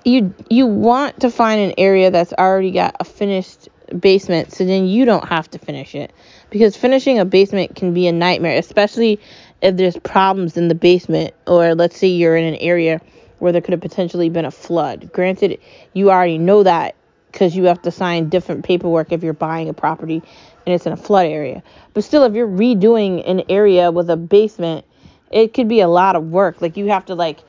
you 0.10 0.34
you 0.50 0.66
want 0.66 1.20
to 1.22 1.30
find 1.30 1.62
an 1.62 1.74
area 1.78 2.12
that's 2.12 2.34
already 2.34 2.72
got 2.72 2.96
a 3.00 3.04
finished 3.04 3.70
basement 3.98 4.52
so 4.52 4.66
then 4.66 4.88
you 4.88 5.06
don't 5.06 5.28
have 5.28 5.50
to 5.52 5.60
finish 5.60 5.96
it. 5.96 6.14
Because 6.50 6.76
finishing 6.76 7.20
a 7.20 7.26
basement 7.26 7.76
can 7.76 7.94
be 7.94 8.08
a 8.08 8.12
nightmare 8.12 8.58
especially 8.58 9.20
if 9.62 9.78
there's 9.78 9.98
problems 9.98 10.58
in 10.58 10.68
the 10.68 10.76
basement 10.76 11.34
or 11.48 11.76
let's 11.76 11.98
say 11.98 12.08
you're 12.08 12.36
in 12.36 12.46
an 12.46 12.56
area 12.56 13.02
where 13.40 13.52
there 13.52 13.62
could 13.62 13.72
have 13.72 13.82
potentially 13.82 14.30
been 14.30 14.46
a 14.46 14.52
flood. 14.52 15.12
Granted 15.14 15.60
you 15.94 16.12
already 16.12 16.38
know 16.38 16.64
that 16.64 16.96
because 17.32 17.56
you 17.56 17.66
have 17.66 17.82
to 17.84 17.92
sign 17.92 18.30
different 18.30 18.66
paperwork 18.66 19.12
if 19.12 19.22
you're 19.22 19.34
buying 19.34 19.70
a 19.70 19.74
property 19.74 20.22
and 20.66 20.76
it's 20.76 20.86
in 20.86 20.94
a 20.94 20.98
flood 20.98 21.28
area. 21.28 21.62
But 21.94 22.04
still 22.04 22.24
if 22.24 22.34
you're 22.34 22.48
redoing 22.48 23.30
an 23.30 23.44
area 23.50 23.92
with 23.92 24.10
a 24.10 24.18
basement 24.18 24.86
it 25.32 25.54
could 25.54 25.68
be 25.68 25.80
a 25.80 25.88
lot 25.88 26.16
of 26.16 26.30
work. 26.30 26.62
Like 26.62 26.78
you 26.78 26.88
have 26.88 27.06
to 27.06 27.16
like 27.16 27.40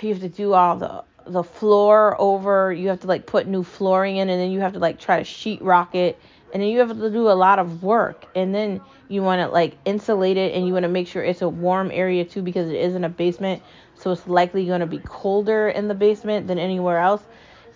you 0.00 0.10
have 0.10 0.20
to 0.20 0.28
do 0.28 0.52
all 0.52 0.76
the 0.76 1.04
the 1.26 1.42
floor 1.42 2.20
over. 2.20 2.72
You 2.72 2.88
have 2.88 3.00
to 3.00 3.06
like 3.06 3.26
put 3.26 3.46
new 3.46 3.62
flooring 3.62 4.16
in 4.16 4.28
and 4.28 4.40
then 4.40 4.50
you 4.50 4.60
have 4.60 4.72
to 4.72 4.78
like 4.78 4.98
try 4.98 5.22
to 5.22 5.24
sheetrock 5.24 5.94
it. 5.94 6.18
And 6.52 6.62
then 6.62 6.68
you 6.68 6.80
have 6.80 6.88
to 6.98 7.10
do 7.10 7.28
a 7.28 7.32
lot 7.32 7.58
of 7.58 7.82
work. 7.82 8.26
And 8.34 8.54
then 8.54 8.80
you 9.08 9.22
want 9.22 9.40
to 9.40 9.48
like 9.48 9.76
insulate 9.84 10.36
it 10.36 10.54
and 10.54 10.66
you 10.66 10.72
want 10.72 10.82
to 10.84 10.88
make 10.88 11.08
sure 11.08 11.22
it's 11.22 11.42
a 11.42 11.48
warm 11.48 11.90
area 11.92 12.24
too 12.24 12.42
because 12.42 12.68
it 12.68 12.76
is 12.76 12.94
in 12.94 13.04
a 13.04 13.08
basement. 13.08 13.62
So 13.94 14.10
it's 14.10 14.26
likely 14.26 14.66
going 14.66 14.80
to 14.80 14.86
be 14.86 14.98
colder 14.98 15.68
in 15.68 15.88
the 15.88 15.94
basement 15.94 16.48
than 16.48 16.58
anywhere 16.58 16.98
else. 16.98 17.22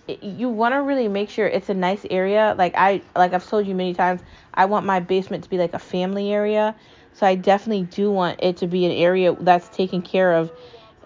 You 0.08 0.48
want 0.48 0.74
to 0.74 0.82
really 0.82 1.08
make 1.08 1.30
sure 1.30 1.46
it's 1.46 1.68
a 1.68 1.74
nice 1.74 2.04
area. 2.10 2.54
Like 2.56 2.74
i 2.76 3.02
like 3.16 3.32
i've 3.32 3.48
told 3.48 3.66
you 3.66 3.74
many 3.74 3.92
times 3.92 4.20
i 4.54 4.64
want 4.64 4.86
my 4.86 5.00
basement 5.00 5.42
to 5.44 5.50
be 5.50 5.58
like 5.58 5.74
a 5.74 5.78
family 5.78 6.32
area. 6.32 6.76
So 7.12 7.26
i 7.26 7.34
definitely 7.34 7.84
do 7.84 8.10
want 8.10 8.40
it 8.42 8.56
to 8.58 8.66
be 8.66 8.84
an 8.86 8.92
area 8.92 9.34
that's 9.40 9.68
taken 9.68 10.02
care 10.02 10.34
of 10.34 10.52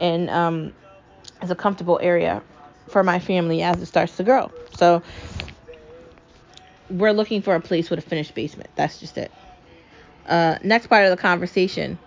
and 0.01 0.29
um 0.31 0.73
is 1.43 1.51
a 1.51 1.55
comfortable 1.55 1.99
area 2.03 2.43
for 2.89 3.05
my 3.05 3.19
family 3.19 3.63
as 3.63 3.81
it 3.81 3.87
starts 3.87 4.17
to 4.17 4.25
grow. 4.25 4.51
So 4.77 5.03
we're 6.91 7.13
looking 7.13 7.41
for 7.43 7.55
a 7.55 7.61
place 7.61 7.89
with 7.89 7.99
a 7.99 8.03
finished 8.03 8.35
basement. 8.35 8.71
That's 8.75 8.99
just 8.99 9.17
it. 9.17 9.31
Uh, 10.27 10.59
next 10.63 10.89
part 10.89 11.05
of 11.05 11.11
the 11.11 11.17
conversation. 11.17 11.99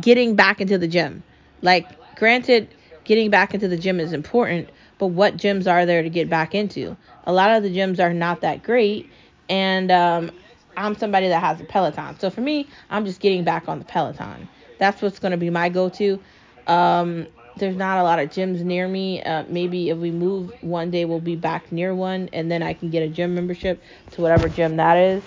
Getting 0.00 0.34
back 0.34 0.60
into 0.60 0.78
the 0.78 0.88
gym. 0.88 1.22
Like, 1.60 1.86
granted, 2.16 2.68
getting 3.04 3.30
back 3.30 3.54
into 3.54 3.68
the 3.68 3.76
gym 3.76 4.00
is 4.00 4.12
important, 4.12 4.70
but 4.98 5.08
what 5.08 5.36
gyms 5.36 5.70
are 5.70 5.84
there 5.84 6.02
to 6.02 6.08
get 6.10 6.30
back 6.30 6.54
into? 6.54 6.96
A 7.24 7.32
lot 7.32 7.50
of 7.50 7.62
the 7.62 7.74
gyms 7.74 8.00
are 8.00 8.14
not 8.14 8.40
that 8.40 8.62
great, 8.62 9.10
and 9.48 9.90
um, 9.92 10.30
I'm 10.76 10.94
somebody 10.94 11.28
that 11.28 11.40
has 11.40 11.60
a 11.60 11.64
Peloton. 11.64 12.18
So 12.18 12.30
for 12.30 12.40
me, 12.40 12.68
I'm 12.90 13.04
just 13.04 13.20
getting 13.20 13.44
back 13.44 13.68
on 13.68 13.78
the 13.78 13.84
Peloton 13.84 14.48
that's 14.82 15.00
what's 15.00 15.20
going 15.20 15.30
to 15.30 15.38
be 15.38 15.48
my 15.48 15.68
go-to. 15.68 16.20
Um, 16.66 17.28
there's 17.56 17.76
not 17.76 17.98
a 17.98 18.02
lot 18.02 18.18
of 18.18 18.30
gyms 18.30 18.64
near 18.64 18.88
me. 18.88 19.22
Uh, 19.22 19.44
maybe 19.48 19.90
if 19.90 19.98
we 19.98 20.10
move 20.10 20.52
one 20.60 20.90
day, 20.90 21.04
we'll 21.04 21.20
be 21.20 21.36
back 21.36 21.70
near 21.70 21.94
one, 21.94 22.28
and 22.32 22.50
then 22.50 22.64
I 22.64 22.74
can 22.74 22.90
get 22.90 23.04
a 23.04 23.08
gym 23.08 23.32
membership 23.34 23.80
to 24.12 24.22
whatever 24.22 24.48
gym 24.48 24.76
that 24.78 24.96
is. 24.96 25.22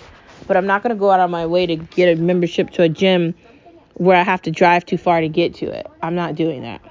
But 0.46 0.58
I'm 0.58 0.66
not 0.66 0.82
going 0.82 0.94
to 0.94 1.00
go 1.00 1.10
out 1.10 1.20
of 1.20 1.30
my 1.30 1.46
way 1.46 1.64
to 1.64 1.76
get 1.76 2.18
a 2.18 2.20
membership 2.20 2.70
to 2.72 2.82
a 2.82 2.88
gym 2.90 3.34
where 3.94 4.18
I 4.18 4.22
have 4.24 4.42
to 4.42 4.50
drive 4.50 4.84
too 4.84 4.98
far 4.98 5.22
to 5.22 5.28
get 5.28 5.54
to 5.54 5.66
it. 5.66 5.86
I'm 6.02 6.14
not 6.14 6.34
doing 6.34 6.60
that. 6.60 6.82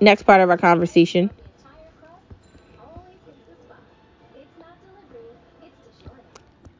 Next 0.00 0.24
part 0.24 0.40
of 0.40 0.50
our 0.50 0.58
conversation 0.58 1.30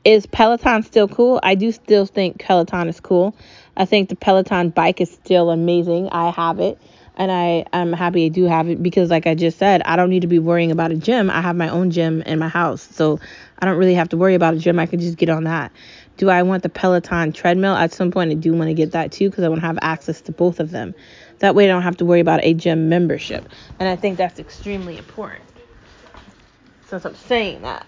Is 0.04 0.26
Peloton 0.26 0.82
still 0.82 1.08
cool? 1.08 1.40
I 1.42 1.54
do 1.54 1.72
still 1.72 2.04
think 2.04 2.38
Peloton 2.38 2.88
is 2.88 3.00
cool. 3.00 3.34
I 3.76 3.86
think 3.86 4.10
the 4.10 4.16
Peloton 4.16 4.68
bike 4.68 5.00
is 5.00 5.10
still 5.10 5.50
amazing. 5.50 6.10
I 6.10 6.30
have 6.30 6.60
it 6.60 6.78
and 7.16 7.30
I 7.30 7.64
I'm 7.72 7.92
happy 7.92 8.26
I 8.26 8.28
do 8.28 8.44
have 8.44 8.68
it 8.68 8.82
because 8.82 9.10
like 9.10 9.26
I 9.26 9.34
just 9.34 9.58
said, 9.58 9.82
I 9.82 9.96
don't 9.96 10.10
need 10.10 10.20
to 10.20 10.26
be 10.26 10.38
worrying 10.38 10.70
about 10.70 10.90
a 10.90 10.96
gym. 10.96 11.30
I 11.30 11.40
have 11.40 11.56
my 11.56 11.68
own 11.68 11.90
gym 11.90 12.22
in 12.22 12.38
my 12.38 12.48
house. 12.48 12.82
So 12.82 13.20
I 13.58 13.66
don't 13.66 13.78
really 13.78 13.94
have 13.94 14.08
to 14.10 14.16
worry 14.16 14.34
about 14.34 14.54
a 14.54 14.58
gym. 14.58 14.78
I 14.78 14.86
can 14.86 15.00
just 15.00 15.16
get 15.16 15.28
on 15.28 15.44
that. 15.44 15.72
Do 16.16 16.28
I 16.28 16.42
want 16.42 16.62
the 16.62 16.68
Peloton 16.68 17.32
treadmill? 17.32 17.74
At 17.74 17.92
some 17.92 18.10
point 18.10 18.30
I 18.30 18.34
do 18.34 18.52
want 18.52 18.68
to 18.68 18.74
get 18.74 18.92
that 18.92 19.12
too 19.12 19.30
because 19.30 19.44
I 19.44 19.48
want 19.48 19.60
to 19.60 19.66
have 19.66 19.78
access 19.80 20.20
to 20.22 20.32
both 20.32 20.60
of 20.60 20.70
them. 20.70 20.94
That 21.38 21.54
way 21.54 21.64
I 21.64 21.68
don't 21.68 21.82
have 21.82 21.96
to 21.98 22.04
worry 22.04 22.20
about 22.20 22.40
a 22.42 22.54
gym 22.54 22.88
membership. 22.88 23.48
And 23.78 23.88
I 23.88 23.96
think 23.96 24.18
that's 24.18 24.38
extremely 24.38 24.98
important. 24.98 25.44
Since 26.86 27.04
I'm 27.04 27.14
saying 27.14 27.62
that. 27.62 27.86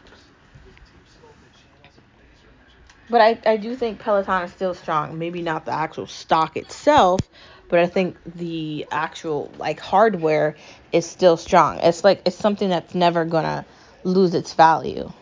But 3.08 3.20
I, 3.20 3.38
I 3.46 3.56
do 3.56 3.76
think 3.76 4.00
Peloton 4.00 4.44
is 4.44 4.52
still 4.52 4.74
strong. 4.74 5.18
Maybe 5.18 5.42
not 5.42 5.64
the 5.64 5.72
actual 5.72 6.06
stock 6.06 6.56
itself, 6.56 7.20
but 7.68 7.78
I 7.78 7.86
think 7.86 8.16
the 8.24 8.86
actual 8.90 9.52
like 9.58 9.78
hardware 9.78 10.56
is 10.92 11.06
still 11.06 11.36
strong. 11.36 11.78
It's 11.78 12.02
like 12.02 12.22
it's 12.24 12.36
something 12.36 12.68
that's 12.68 12.94
never 12.94 13.24
gonna 13.24 13.64
lose 14.02 14.34
its 14.34 14.54
value. 14.54 15.12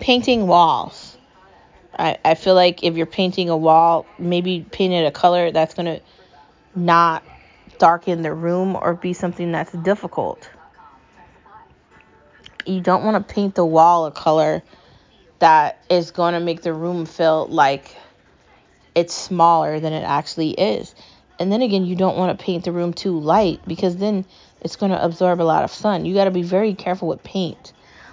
Painting 0.00 0.46
walls. 0.46 1.16
I, 1.98 2.18
I 2.24 2.34
feel 2.34 2.54
like 2.54 2.84
if 2.84 2.96
you're 2.96 3.06
painting 3.06 3.48
a 3.48 3.56
wall, 3.56 4.06
maybe 4.18 4.64
paint 4.70 4.92
it 4.92 5.04
a 5.04 5.10
color 5.10 5.50
that's 5.50 5.74
gonna 5.74 6.00
not 6.76 7.24
darken 7.78 8.22
the 8.22 8.32
room 8.32 8.76
or 8.76 8.94
be 8.94 9.12
something 9.14 9.50
that's 9.50 9.72
difficult 9.72 10.48
you 12.68 12.80
don't 12.80 13.04
want 13.04 13.26
to 13.26 13.34
paint 13.34 13.54
the 13.54 13.64
wall 13.64 14.06
a 14.06 14.10
color 14.10 14.62
that 15.38 15.82
is 15.88 16.10
going 16.10 16.34
to 16.34 16.40
make 16.40 16.62
the 16.62 16.72
room 16.72 17.06
feel 17.06 17.46
like 17.46 17.96
it's 18.94 19.14
smaller 19.14 19.80
than 19.80 19.92
it 19.92 20.02
actually 20.02 20.50
is. 20.50 20.94
And 21.38 21.52
then 21.52 21.62
again, 21.62 21.86
you 21.86 21.94
don't 21.94 22.16
want 22.16 22.36
to 22.36 22.44
paint 22.44 22.64
the 22.64 22.72
room 22.72 22.92
too 22.92 23.18
light 23.18 23.60
because 23.66 23.96
then 23.96 24.24
it's 24.60 24.76
going 24.76 24.90
to 24.90 25.02
absorb 25.02 25.40
a 25.40 25.44
lot 25.44 25.62
of 25.62 25.70
sun. 25.70 26.04
You 26.04 26.14
got 26.14 26.24
to 26.24 26.32
be 26.32 26.42
very 26.42 26.74
careful 26.74 27.08
with 27.08 27.22
paint. 27.22 27.72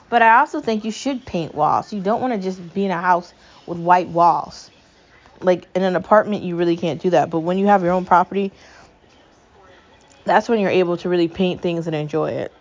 But 0.09 0.21
I 0.21 0.37
also 0.37 0.61
think 0.61 0.85
you 0.85 0.91
should 0.91 1.25
paint 1.25 1.55
walls. 1.55 1.91
You 1.91 2.01
don't 2.01 2.21
want 2.21 2.33
to 2.33 2.39
just 2.39 2.73
be 2.73 2.85
in 2.85 2.91
a 2.91 3.01
house 3.01 3.33
with 3.65 3.79
white 3.79 4.09
walls. 4.09 4.69
Like 5.41 5.67
in 5.75 5.81
an 5.81 5.95
apartment, 5.95 6.43
you 6.43 6.55
really 6.55 6.77
can't 6.77 7.01
do 7.01 7.09
that. 7.09 7.31
But 7.31 7.39
when 7.39 7.57
you 7.57 7.65
have 7.65 7.81
your 7.81 7.91
own 7.91 8.05
property, 8.05 8.51
that's 10.23 10.47
when 10.47 10.59
you're 10.59 10.69
able 10.69 10.97
to 10.97 11.09
really 11.09 11.27
paint 11.27 11.61
things 11.61 11.87
and 11.87 11.95
enjoy 11.95 12.31
it. 12.31 12.53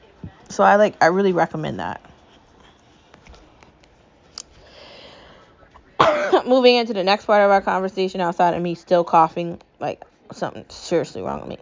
So 0.48 0.62
I 0.62 0.76
like 0.76 0.96
I 1.02 1.06
really 1.06 1.32
recommend 1.32 1.80
that. 1.80 2.00
Moving 6.46 6.76
into 6.76 6.92
the 6.92 7.04
next 7.04 7.24
part 7.24 7.42
of 7.42 7.50
our 7.50 7.62
conversation 7.62 8.20
outside 8.20 8.54
of 8.54 8.62
me 8.62 8.74
still 8.74 9.04
coughing, 9.04 9.60
like 9.80 10.02
something 10.32 10.64
seriously 10.68 11.22
wrong 11.22 11.40
with 11.40 11.48
me. 11.48 11.58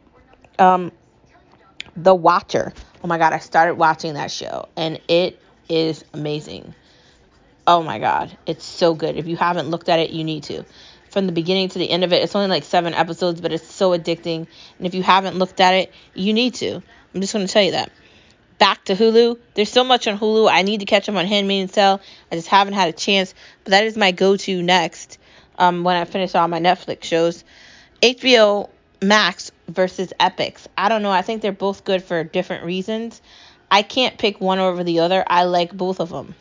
Um 0.59 0.92
The 1.97 2.14
Watcher. 2.14 2.73
Oh 3.05 3.09
my 3.09 3.18
god, 3.18 3.33
I 3.33 3.38
started 3.38 3.75
watching 3.75 4.14
that 4.14 4.31
show 4.31 4.68
and 4.77 5.01
it 5.09 5.40
is 5.68 6.05
amazing. 6.12 6.75
Oh 7.66 7.83
my 7.83 7.99
god, 7.99 8.37
it's 8.47 8.64
so 8.64 8.95
good. 8.95 9.16
If 9.16 9.27
you 9.27 9.37
haven't 9.37 9.68
looked 9.68 9.88
at 9.88 10.01
it, 10.01 10.11
you 10.11 10.25
need 10.25 10.45
to. 10.45 10.64
From 11.11 11.27
the 11.27 11.33
beginning 11.33 11.68
to 11.68 11.79
the 11.79 11.88
end 11.90 12.05
of 12.05 12.12
it, 12.12 12.23
it's 12.23 12.35
only 12.35 12.49
like 12.49 12.64
7 12.64 12.95
episodes, 12.95 13.40
but 13.40 13.53
it's 13.53 13.71
so 13.71 13.90
addicting. 13.90 14.47
And 14.79 14.87
if 14.87 14.95
you 14.95 15.03
haven't 15.03 15.37
looked 15.37 15.61
at 15.61 15.75
it, 15.75 15.92
you 16.14 16.33
need 16.33 16.55
to. 16.55 16.83
I'm 17.14 17.21
just 17.21 17.35
going 17.35 17.47
to 17.47 17.53
tell 17.53 17.62
you 17.62 17.73
that 17.73 17.92
back 18.62 18.85
to 18.85 18.94
Hulu. 18.94 19.40
There's 19.55 19.72
so 19.72 19.83
much 19.83 20.07
on 20.07 20.16
Hulu. 20.16 20.48
I 20.48 20.62
need 20.62 20.79
to 20.79 20.87
catch 20.87 21.09
up 21.09 21.16
on 21.16 21.27
Handmaid's 21.27 21.72
Tale. 21.72 22.01
I 22.31 22.37
just 22.37 22.46
haven't 22.46 22.75
had 22.75 22.88
a 22.88 22.92
chance. 22.92 23.35
But 23.64 23.72
that 23.72 23.87
is 23.87 23.96
my 23.96 24.12
go-to 24.12 24.62
next 24.62 25.18
um, 25.59 25.83
when 25.83 25.96
I 25.96 26.05
finish 26.05 26.37
all 26.37 26.46
my 26.46 26.61
Netflix 26.61 27.03
shows. 27.03 27.42
HBO 28.01 28.70
Max 29.03 29.51
versus 29.66 30.12
Epix. 30.20 30.68
I 30.79 30.88
don't 30.88 31.03
know. 31.03 31.11
I 31.11 31.22
think 31.22 31.42
they're 31.42 31.51
both 31.51 31.83
good 31.83 32.05
for 32.05 32.22
different 32.22 32.64
reasons. 32.64 33.20
I 33.68 33.83
can't 33.83 34.16
pick 34.16 34.40
one 34.40 34.61
over 34.61 34.85
the 34.85 35.01
other. 35.01 35.25
I 35.27 35.42
like 35.42 35.77
both 35.77 35.98
of 35.98 36.11
them. 36.11 36.37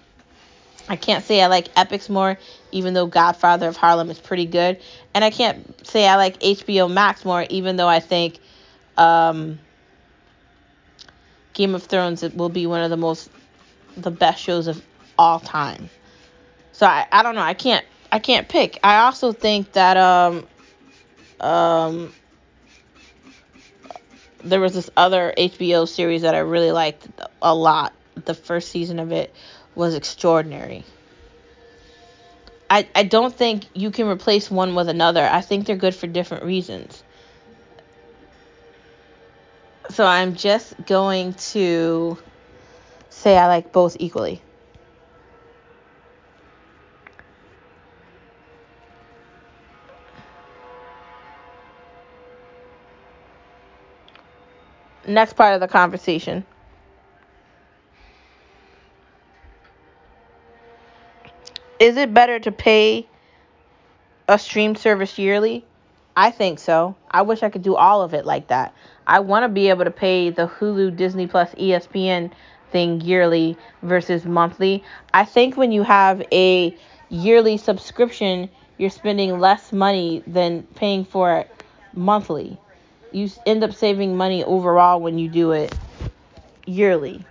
I 0.88 0.98
can't 0.98 1.26
say 1.26 1.42
I 1.42 1.48
like 1.48 1.74
Epix 1.74 2.08
more, 2.08 2.38
even 2.72 2.94
though 2.94 3.08
Godfather 3.08 3.68
of 3.68 3.78
Harlem 3.78 4.12
is 4.12 4.20
pretty 4.20 4.46
good. 4.46 4.80
And 5.16 5.26
I 5.26 5.32
can't 5.32 5.88
say 5.88 6.08
I 6.08 6.18
like 6.18 6.40
HBO 6.40 6.88
Max 6.88 7.26
more, 7.26 7.48
even 7.50 7.78
though 7.78 7.88
I 7.88 8.00
think 8.00 8.38
um, 8.96 9.58
Game 11.54 11.76
of 11.76 11.84
Thrones 11.84 12.24
it 12.24 12.36
will 12.36 12.50
be 12.50 12.68
one 12.68 12.82
of 12.84 12.90
the 12.90 12.98
most 12.98 13.30
the 13.98 14.12
best 14.12 14.42
shows 14.42 14.68
of 14.68 14.82
all 15.18 15.40
time. 15.40 15.90
So 16.72 16.86
I, 16.86 17.08
I 17.12 17.24
don't 17.24 17.36
know. 17.36 17.42
I 17.42 17.54
can't 17.54 17.86
I 18.12 18.20
can't 18.20 18.48
pick. 18.48 18.80
I 18.84 19.02
also 19.02 19.32
think 19.32 19.74
that 19.74 19.98
um 19.98 20.48
um 21.40 22.14
there 24.44 24.60
was 24.60 24.74
this 24.74 24.90
other 24.98 25.34
HBO 25.38 25.88
series 25.88 26.24
that 26.24 26.36
I 26.36 26.40
really 26.40 26.72
liked 26.72 27.08
a 27.42 27.54
lot. 27.54 27.94
The 28.26 28.34
first 28.34 28.70
season 28.70 29.00
of 29.00 29.12
it 29.12 29.34
was 29.76 29.96
extraordinary. 29.96 30.84
I, 32.70 32.88
I 32.96 33.04
don't 33.04 33.36
think 33.36 33.66
you 33.74 33.92
can 33.92 34.08
replace 34.08 34.50
one 34.50 34.76
with 34.76 34.88
another. 34.88 35.28
I 35.30 35.42
think 35.42 35.66
they're 35.66 35.76
good 35.76 35.94
for 35.94 36.08
different 36.08 36.44
reasons. 36.46 37.04
So 39.92 40.06
I'm 40.06 40.36
just 40.36 40.74
going 40.86 41.34
to 41.34 42.18
say 43.10 43.38
I 43.38 43.48
like 43.48 43.74
both 43.74 43.98
equally. 44.00 44.42
Next 55.06 55.34
part 55.34 55.56
of 55.56 55.60
the 55.60 55.68
conversation. 55.68 56.46
Is 61.80 61.98
it 61.98 62.14
better 62.14 62.40
to 62.40 62.52
pay 62.52 63.08
a 64.30 64.40
stream 64.40 64.76
service 64.76 65.20
yearly? 65.20 65.66
I 66.16 66.32
think 66.32 66.60
so. 66.60 66.96
I 67.10 67.22
wish 67.22 67.42
I 67.42 67.50
could 67.50 67.62
do 67.62 67.76
all 67.76 68.02
of 68.02 68.14
it 68.14 68.26
like 68.26 68.48
that. 68.48 68.74
I 69.08 69.20
want 69.20 69.44
to 69.44 69.50
be 69.50 69.70
able 69.70 69.86
to 69.86 69.92
pay 69.92 70.30
the 70.30 70.48
Hulu, 70.48 70.96
Disney 70.96 71.28
Plus, 71.28 71.54
ESPN 71.56 72.32
thing 72.72 73.02
yearly 73.02 73.58
versus 73.82 74.26
monthly. 74.26 74.84
I 75.14 75.26
think 75.26 75.56
when 75.58 75.72
you 75.72 75.84
have 75.84 76.22
a 76.32 76.76
yearly 77.10 77.58
subscription, 77.58 78.50
you're 78.78 78.90
spending 78.90 79.40
less 79.40 79.72
money 79.72 80.24
than 80.28 80.64
paying 80.76 81.06
for 81.06 81.38
it 81.38 81.52
monthly. 81.94 82.58
You 83.12 83.30
end 83.46 83.64
up 83.64 83.74
saving 83.74 84.16
money 84.16 84.44
overall 84.44 85.02
when 85.02 85.18
you 85.18 85.28
do 85.30 85.52
it 85.52 85.78
yearly. 86.66 87.26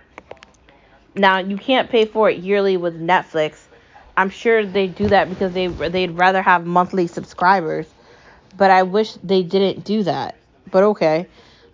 Now, 1.15 1.39
you 1.39 1.57
can't 1.57 1.89
pay 1.89 2.05
for 2.05 2.29
it 2.29 2.39
yearly 2.39 2.77
with 2.77 2.99
Netflix. 2.99 3.57
I'm 4.15 4.29
sure 4.29 4.65
they 4.65 4.87
do 4.87 5.09
that 5.09 5.29
because 5.29 5.53
they 5.53 5.67
they'd 5.67 6.11
rather 6.11 6.41
have 6.41 6.65
monthly 6.65 7.07
subscribers 7.07 7.87
but 8.57 8.71
I 8.71 8.83
wish 8.83 9.13
they 9.23 9.43
didn't 9.43 9.85
do 9.85 10.03
that. 10.03 10.35
But 10.69 10.83
okay. 10.83 11.27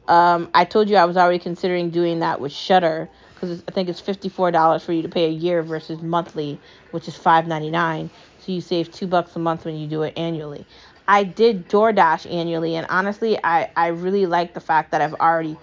Um, 0.07 0.49
I 0.53 0.65
told 0.65 0.89
you 0.89 0.95
I 0.95 1.05
was 1.05 1.17
already 1.17 1.39
considering 1.39 1.89
doing 1.89 2.19
that 2.19 2.39
with 2.39 2.51
Shudder 2.51 3.09
because 3.33 3.63
I 3.67 3.71
think 3.71 3.89
it's 3.89 4.01
$54 4.01 4.81
for 4.81 4.93
you 4.93 5.01
to 5.03 5.09
pay 5.09 5.25
a 5.25 5.29
year 5.29 5.61
versus 5.61 6.01
monthly, 6.01 6.59
which 6.91 7.07
is 7.07 7.15
$5.99. 7.15 8.09
So 8.39 8.51
you 8.51 8.61
save 8.61 8.91
two 8.91 9.05
bucks 9.05 9.35
a 9.35 9.39
month 9.39 9.65
when 9.65 9.75
you 9.75 9.87
do 9.87 10.03
it 10.03 10.17
annually. 10.17 10.65
I 11.07 11.23
did 11.23 11.69
DoorDash 11.69 12.31
annually, 12.31 12.75
and 12.75 12.85
honestly, 12.89 13.37
I, 13.43 13.69
I 13.75 13.87
really 13.87 14.25
like 14.25 14.53
the 14.53 14.59
fact 14.59 14.91
that 14.91 15.01
I've 15.01 15.13
already 15.15 15.57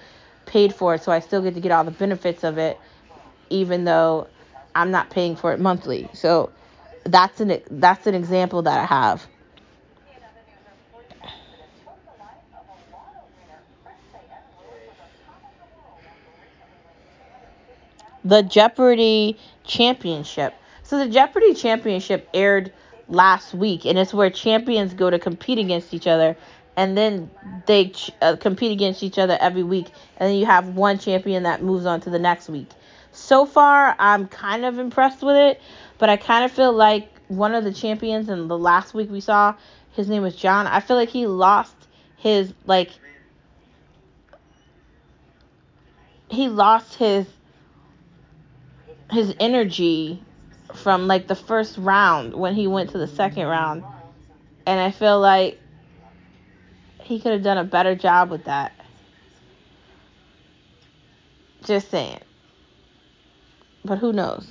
paid 0.46 0.74
for 0.74 0.94
it, 0.94 1.03
so 1.03 1.12
I 1.12 1.20
still 1.20 1.42
get 1.42 1.55
to 1.55 1.61
get 1.61 1.72
all 1.72 1.85
the 1.85 1.90
benefits 1.90 2.44
of 2.44 2.59
it, 2.59 2.79
even 3.50 3.85
though 3.85 4.29
I'm 4.74 4.90
not 4.90 5.11
paying 5.11 5.37
for 5.37 5.53
it 5.53 5.61
monthly. 5.61 6.09
So 6.14 6.50
that's 7.05 7.40
an 7.40 7.61
that's 7.70 8.07
an 8.07 8.14
example 8.14 8.62
that 8.62 8.79
I 8.79 8.87
have. 8.87 9.27
The 18.25 18.43
Jeopardy 18.43 19.39
Championship. 19.65 20.55
So 20.83 20.99
the 20.99 21.09
Jeopardy 21.09 21.55
Championship 21.55 22.29
aired 22.35 22.73
last 23.09 23.55
week, 23.55 23.85
and 23.85 23.99
it's 23.99 24.15
where 24.15 24.31
champions 24.31 24.95
go 24.95 25.11
to 25.11 25.19
compete 25.19 25.59
against 25.59 25.93
each 25.93 26.07
other, 26.07 26.37
and 26.77 26.97
then 26.97 27.31
they 27.67 27.89
ch- 27.89 28.11
uh, 28.23 28.37
compete 28.37 28.73
against 28.73 29.03
each 29.03 29.19
other 29.19 29.37
every 29.41 29.63
week, 29.63 29.87
and 30.17 30.31
then 30.31 30.37
you 30.39 30.47
have 30.47 30.69
one 30.69 30.99
champion 30.99 31.43
that 31.43 31.63
moves 31.63 31.87
on 31.87 32.01
to 32.03 32.11
the 32.11 32.19
next 32.19 32.49
week. 32.49 32.69
So 33.13 33.47
far, 33.47 33.95
I'm 33.99 34.27
kind 34.27 34.65
of 34.65 34.79
impressed 34.79 35.23
with 35.23 35.37
it, 35.37 35.61
but 35.99 36.09
I 36.09 36.17
kind 36.17 36.45
of 36.45 36.51
feel 36.51 36.73
like 36.73 37.09
one 37.29 37.55
of 37.55 37.65
the 37.65 37.73
champions 37.73 38.29
in 38.29 38.49
the 38.49 38.59
last 38.59 38.95
week 38.95 39.11
we 39.11 39.21
saw, 39.21 39.55
his 39.93 40.09
name 40.09 40.23
was 40.23 40.35
John. 40.35 40.67
I 40.67 40.81
feel 40.81 40.97
like 40.97 41.11
he 41.11 41.27
lost 41.27 41.75
his 42.17 42.53
like 42.67 42.91
he 46.29 46.49
lost 46.49 46.95
his 46.97 47.27
his 49.14 49.35
energy 49.40 50.22
from 50.74 51.07
like 51.07 51.27
the 51.27 51.37
first 51.37 51.79
round 51.79 52.35
when 52.35 52.55
he 52.55 52.66
went 52.66 52.90
to 52.90 52.98
the 52.98 53.07
second 53.07 53.46
round. 53.46 53.85
And 54.66 54.81
I 54.81 54.90
feel 54.90 55.20
like 55.20 55.59
he 57.00 57.20
could 57.20 57.33
have 57.33 57.42
done 57.42 57.59
a 57.59 57.64
better 57.64 57.94
job 57.94 58.31
with 58.31 58.44
that. 58.44 58.72
Just 61.64 61.90
saying. 61.90 62.20
But 63.85 63.98
who 63.98 64.12
knows? 64.12 64.46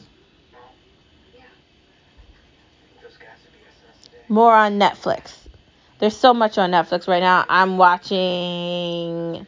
More 4.30 4.54
on 4.54 4.80
Netflix. 4.80 5.34
There's 5.99 6.15
so 6.15 6.34
much 6.34 6.58
on 6.58 6.71
Netflix 6.71 7.08
right 7.08 7.21
now. 7.21 7.45
I'm 7.49 7.78
watching 7.78 9.45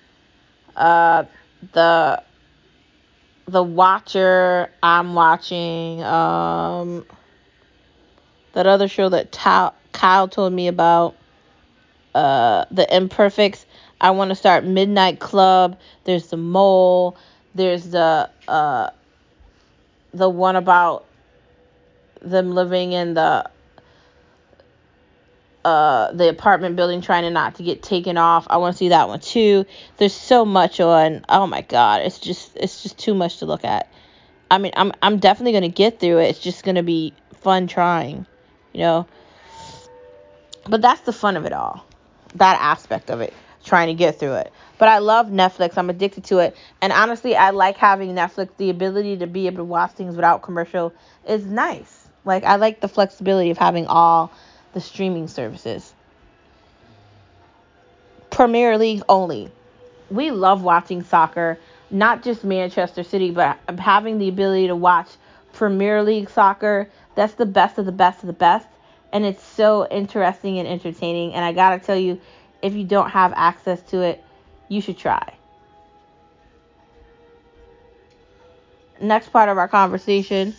uh 0.75 1.23
the 1.71 2.21
the 3.47 3.63
Watcher. 3.63 4.69
I'm 4.81 5.13
watching 5.13 6.03
um 6.03 7.05
that 8.53 8.67
other 8.67 8.87
show 8.87 9.09
that 9.09 9.31
Kyle 9.91 10.27
told 10.27 10.53
me 10.53 10.67
about. 10.67 11.15
Uh, 12.13 12.63
the 12.71 12.87
Imperfects. 12.95 13.65
I 13.99 14.11
want 14.11 14.29
to 14.29 14.35
start 14.35 14.63
Midnight 14.63 15.19
Club. 15.19 15.77
There's 16.05 16.27
the 16.27 16.37
Mole. 16.37 17.17
There's 17.53 17.89
the 17.89 18.29
uh 18.47 18.89
the 20.13 20.29
one 20.29 20.55
about 20.55 21.05
them 22.21 22.55
living 22.55 22.93
in 22.93 23.15
the 23.15 23.49
uh, 25.65 26.11
the 26.11 26.29
apartment 26.29 26.75
building 26.75 27.01
trying 27.01 27.23
to 27.23 27.31
not 27.31 27.55
to 27.55 27.63
get 27.63 27.81
taken 27.81 28.17
off. 28.17 28.45
I 28.51 28.57
want 28.57 28.75
to 28.75 28.77
see 28.77 28.89
that 28.89 29.07
one 29.07 29.19
too. 29.19 29.65
There's 29.97 30.13
so 30.13 30.45
much 30.45 30.79
on. 30.79 31.25
Oh 31.27 31.47
my 31.47 31.61
god, 31.61 32.03
it's 32.03 32.19
just 32.19 32.55
it's 32.55 32.83
just 32.83 32.99
too 32.99 33.15
much 33.15 33.39
to 33.39 33.47
look 33.47 33.65
at. 33.65 33.91
I 34.51 34.59
mean, 34.59 34.73
I'm 34.77 34.91
I'm 35.01 35.17
definitely 35.17 35.53
gonna 35.53 35.69
get 35.69 35.99
through 35.99 36.19
it. 36.19 36.29
It's 36.29 36.39
just 36.39 36.63
gonna 36.63 36.83
be 36.83 37.13
fun 37.41 37.65
trying, 37.65 38.27
you 38.73 38.81
know. 38.81 39.07
But 40.69 40.83
that's 40.83 41.01
the 41.01 41.13
fun 41.13 41.35
of 41.35 41.45
it 41.45 41.51
all. 41.51 41.83
That 42.35 42.59
aspect 42.61 43.09
of 43.09 43.21
it, 43.21 43.33
trying 43.63 43.87
to 43.87 43.95
get 43.95 44.19
through 44.19 44.35
it. 44.35 44.53
But 44.77 44.89
I 44.89 44.99
love 44.99 45.27
Netflix. 45.27 45.79
I'm 45.79 45.89
addicted 45.89 46.25
to 46.25 46.39
it. 46.39 46.55
And 46.79 46.93
honestly, 46.93 47.35
I 47.35 47.49
like 47.49 47.77
having 47.77 48.13
Netflix. 48.13 48.49
The 48.57 48.69
ability 48.69 49.17
to 49.17 49.25
be 49.25 49.47
able 49.47 49.57
to 49.57 49.63
watch 49.63 49.93
things 49.93 50.15
without 50.15 50.43
commercial 50.43 50.93
is 51.27 51.43
nice. 51.43 52.07
Like 52.23 52.43
I 52.43 52.57
like 52.57 52.81
the 52.81 52.87
flexibility 52.87 53.49
of 53.49 53.57
having 53.57 53.87
all 53.87 54.31
the 54.75 54.81
streaming 54.81 55.27
services. 55.27 55.93
Premier 58.29 58.77
League 58.77 59.01
only. 59.09 59.49
we 60.11 60.29
love 60.29 60.61
watching 60.61 61.01
soccer, 61.01 61.57
not 61.89 62.21
just 62.21 62.43
Manchester 62.43 63.01
City, 63.01 63.31
but 63.31 63.57
having 63.79 64.19
the 64.19 64.27
ability 64.27 64.67
to 64.67 64.75
watch 64.75 65.07
Premier 65.53 66.03
League 66.03 66.29
soccer. 66.29 66.89
That's 67.15 67.33
the 67.35 67.45
best 67.45 67.77
of 67.77 67.85
the 67.85 67.93
best 67.93 68.21
of 68.21 68.27
the 68.27 68.33
best. 68.33 68.67
And 69.13 69.25
it's 69.25 69.41
so 69.41 69.87
interesting 69.89 70.59
and 70.59 70.67
entertaining. 70.67 71.33
And 71.33 71.45
I 71.45 71.53
gotta 71.53 71.79
tell 71.79 71.97
you, 71.97 72.19
if 72.61 72.73
you 72.73 72.83
don't 72.83 73.09
have 73.09 73.31
access 73.35 73.81
to 73.83 74.01
it, 74.01 74.21
you 74.67 74.81
should 74.81 74.97
try. 74.97 75.33
Next 78.99 79.29
part 79.29 79.47
of 79.47 79.57
our 79.57 79.69
conversation 79.69 80.53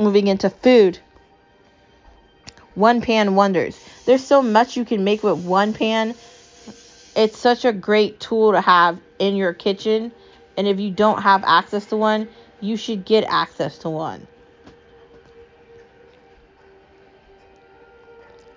moving 0.00 0.26
into 0.26 0.50
food. 0.50 0.98
One 2.74 3.00
pan 3.00 3.34
wonders. 3.34 3.78
There's 4.04 4.24
so 4.24 4.42
much 4.42 4.76
you 4.76 4.84
can 4.84 5.04
make 5.04 5.22
with 5.22 5.44
one 5.44 5.72
pan. 5.72 6.14
It's 7.14 7.38
such 7.38 7.64
a 7.64 7.72
great 7.72 8.18
tool 8.18 8.52
to 8.52 8.60
have 8.60 8.98
in 9.18 9.36
your 9.36 9.52
kitchen. 9.52 10.12
And 10.56 10.66
if 10.66 10.80
you 10.80 10.90
don't 10.90 11.22
have 11.22 11.44
access 11.44 11.86
to 11.86 11.96
one, 11.96 12.28
you 12.60 12.76
should 12.76 13.04
get 13.04 13.24
access 13.28 13.78
to 13.78 13.90
one. 13.90 14.26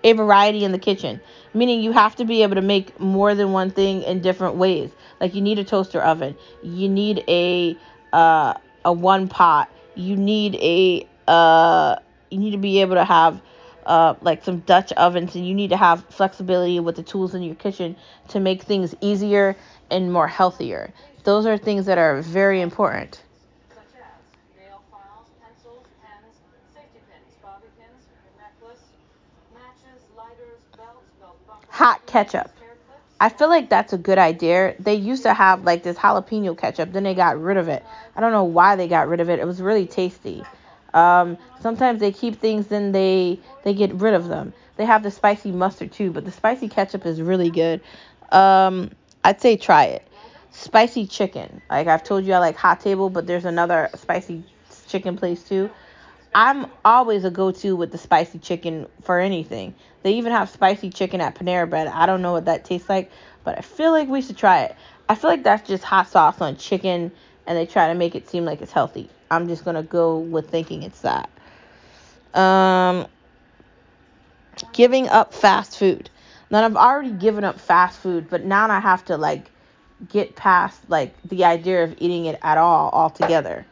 A 0.04 0.12
variety 0.12 0.64
in 0.64 0.72
the 0.72 0.78
kitchen, 0.78 1.20
meaning 1.54 1.80
you 1.80 1.92
have 1.92 2.16
to 2.16 2.24
be 2.24 2.42
able 2.42 2.54
to 2.54 2.62
make 2.62 2.98
more 3.00 3.34
than 3.34 3.52
one 3.52 3.70
thing 3.70 4.02
in 4.02 4.20
different 4.20 4.54
ways. 4.54 4.90
Like 5.20 5.34
you 5.34 5.40
need 5.40 5.58
a 5.58 5.64
toaster 5.64 6.00
oven, 6.00 6.36
you 6.62 6.88
need 6.88 7.24
a 7.28 7.76
uh, 8.12 8.54
a 8.84 8.92
one 8.92 9.28
pot, 9.28 9.68
you 9.96 10.16
need 10.16 10.54
a 10.56 11.06
uh, 11.26 11.96
you 12.30 12.38
need 12.38 12.52
to 12.52 12.58
be 12.58 12.80
able 12.80 12.94
to 12.94 13.04
have 13.04 13.40
uh, 13.88 14.14
like 14.20 14.44
some 14.44 14.60
Dutch 14.60 14.92
ovens, 14.92 15.34
and 15.34 15.46
you 15.48 15.54
need 15.54 15.70
to 15.70 15.76
have 15.76 16.04
flexibility 16.10 16.78
with 16.78 16.96
the 16.96 17.02
tools 17.02 17.34
in 17.34 17.42
your 17.42 17.54
kitchen 17.56 17.96
to 18.28 18.38
make 18.38 18.62
things 18.62 18.94
easier 19.00 19.56
and 19.90 20.12
more 20.12 20.28
healthier. 20.28 20.92
Those 21.24 21.46
are 21.46 21.56
things 21.58 21.86
that 21.86 21.98
are 21.98 22.20
very 22.20 22.60
important. 22.60 23.22
Hot 31.70 32.04
ketchup. 32.06 32.50
I 33.20 33.28
feel 33.30 33.48
like 33.48 33.68
that's 33.68 33.92
a 33.92 33.98
good 33.98 34.18
idea. 34.18 34.74
They 34.78 34.94
used 34.94 35.24
to 35.24 35.34
have 35.34 35.64
like 35.64 35.82
this 35.82 35.96
jalapeno 35.96 36.56
ketchup, 36.56 36.92
then 36.92 37.04
they 37.04 37.14
got 37.14 37.40
rid 37.40 37.56
of 37.56 37.68
it. 37.68 37.84
I 38.14 38.20
don't 38.20 38.32
know 38.32 38.44
why 38.44 38.76
they 38.76 38.88
got 38.88 39.08
rid 39.08 39.20
of 39.20 39.30
it. 39.30 39.38
It 39.38 39.46
was 39.46 39.60
really 39.60 39.86
tasty. 39.86 40.44
Um, 40.94 41.38
sometimes 41.60 42.00
they 42.00 42.12
keep 42.12 42.40
things, 42.40 42.66
then 42.68 42.92
they 42.92 43.38
they 43.64 43.74
get 43.74 43.92
rid 43.94 44.14
of 44.14 44.28
them. 44.28 44.52
They 44.76 44.84
have 44.84 45.02
the 45.02 45.10
spicy 45.10 45.50
mustard 45.52 45.92
too, 45.92 46.10
but 46.10 46.24
the 46.24 46.32
spicy 46.32 46.68
ketchup 46.68 47.04
is 47.04 47.20
really 47.20 47.50
good. 47.50 47.80
Um, 48.30 48.90
I'd 49.24 49.40
say 49.40 49.56
try 49.56 49.84
it. 49.84 50.06
Spicy 50.50 51.06
chicken. 51.06 51.60
Like 51.68 51.86
I've 51.86 52.04
told 52.04 52.24
you, 52.24 52.32
I 52.32 52.38
like 52.38 52.56
Hot 52.56 52.80
Table, 52.80 53.10
but 53.10 53.26
there's 53.26 53.44
another 53.44 53.90
spicy 53.96 54.44
chicken 54.86 55.16
place 55.16 55.42
too. 55.42 55.70
I'm 56.34 56.66
always 56.84 57.24
a 57.24 57.30
go-to 57.30 57.74
with 57.74 57.90
the 57.90 57.98
spicy 57.98 58.38
chicken 58.38 58.86
for 59.02 59.18
anything. 59.18 59.74
They 60.02 60.14
even 60.14 60.32
have 60.32 60.50
spicy 60.50 60.90
chicken 60.90 61.20
at 61.20 61.34
Panera 61.34 61.68
Bread. 61.68 61.88
I 61.88 62.06
don't 62.06 62.22
know 62.22 62.32
what 62.32 62.44
that 62.44 62.64
tastes 62.64 62.88
like, 62.88 63.10
but 63.44 63.58
I 63.58 63.62
feel 63.62 63.92
like 63.92 64.08
we 64.08 64.22
should 64.22 64.36
try 64.36 64.62
it. 64.64 64.76
I 65.08 65.14
feel 65.14 65.30
like 65.30 65.42
that's 65.42 65.66
just 65.66 65.82
hot 65.82 66.08
sauce 66.08 66.40
on 66.40 66.56
chicken, 66.56 67.12
and 67.46 67.58
they 67.58 67.66
try 67.66 67.88
to 67.88 67.94
make 67.94 68.14
it 68.14 68.28
seem 68.28 68.44
like 68.44 68.60
it's 68.60 68.72
healthy. 68.72 69.08
I'm 69.30 69.48
just 69.48 69.64
gonna 69.64 69.82
go 69.82 70.18
with 70.18 70.50
thinking 70.50 70.82
it's 70.82 71.00
that. 71.00 71.30
Um, 72.34 73.06
giving 74.72 75.08
up 75.08 75.34
fast 75.34 75.78
food. 75.78 76.10
Now 76.50 76.64
I've 76.64 76.76
already 76.76 77.10
given 77.10 77.44
up 77.44 77.60
fast 77.60 77.98
food, 77.98 78.28
but 78.30 78.44
now 78.44 78.70
I 78.70 78.80
have 78.80 79.04
to 79.06 79.16
like 79.16 79.50
get 80.08 80.36
past 80.36 80.80
like 80.88 81.14
the 81.24 81.44
idea 81.44 81.84
of 81.84 81.94
eating 81.98 82.26
it 82.26 82.38
at 82.42 82.58
all 82.58 82.90
altogether. 82.92 83.66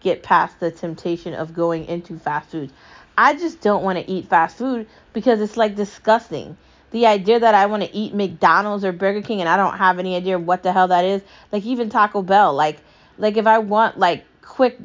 Get 0.00 0.22
past 0.22 0.60
the 0.60 0.70
temptation 0.70 1.34
of 1.34 1.54
going 1.54 1.86
into 1.86 2.18
fast 2.18 2.50
food. 2.50 2.70
I 3.16 3.34
just 3.34 3.60
don't 3.60 3.84
want 3.84 3.98
to 3.98 4.10
eat 4.10 4.28
fast 4.28 4.58
food 4.58 4.86
because 5.12 5.40
it's 5.40 5.56
like 5.56 5.76
disgusting. 5.76 6.56
The 6.90 7.06
idea 7.06 7.40
that 7.40 7.54
I 7.54 7.66
want 7.66 7.82
to 7.82 7.94
eat 7.94 8.14
McDonald's 8.14 8.84
or 8.84 8.92
Burger 8.92 9.22
King 9.22 9.40
and 9.40 9.48
I 9.48 9.56
don't 9.56 9.76
have 9.76 9.98
any 9.98 10.14
idea 10.14 10.38
what 10.38 10.62
the 10.62 10.72
hell 10.72 10.88
that 10.88 11.04
is, 11.04 11.22
like 11.50 11.64
even 11.64 11.90
Taco 11.90 12.22
Bell, 12.22 12.54
like 12.54 12.78
like 13.18 13.36
if 13.36 13.46
I 13.46 13.58
want 13.58 13.98
like 13.98 14.24
quick 14.44 14.78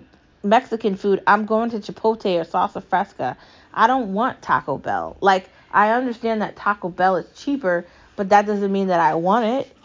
Mexican 0.43 0.95
food, 0.95 1.21
I'm 1.27 1.45
going 1.45 1.69
to 1.71 1.79
Chipotle 1.79 2.39
or 2.39 2.45
Salsa 2.45 2.83
Fresca. 2.83 3.37
I 3.73 3.87
don't 3.87 4.13
want 4.13 4.41
Taco 4.41 4.77
Bell. 4.77 5.17
Like, 5.21 5.49
I 5.71 5.91
understand 5.91 6.41
that 6.41 6.55
Taco 6.55 6.89
Bell 6.89 7.17
is 7.17 7.27
cheaper, 7.35 7.85
but 8.15 8.29
that 8.29 8.45
doesn't 8.45 8.71
mean 8.71 8.87
that 8.87 8.99
I 8.99 9.15
want 9.15 9.45
it. 9.45 9.75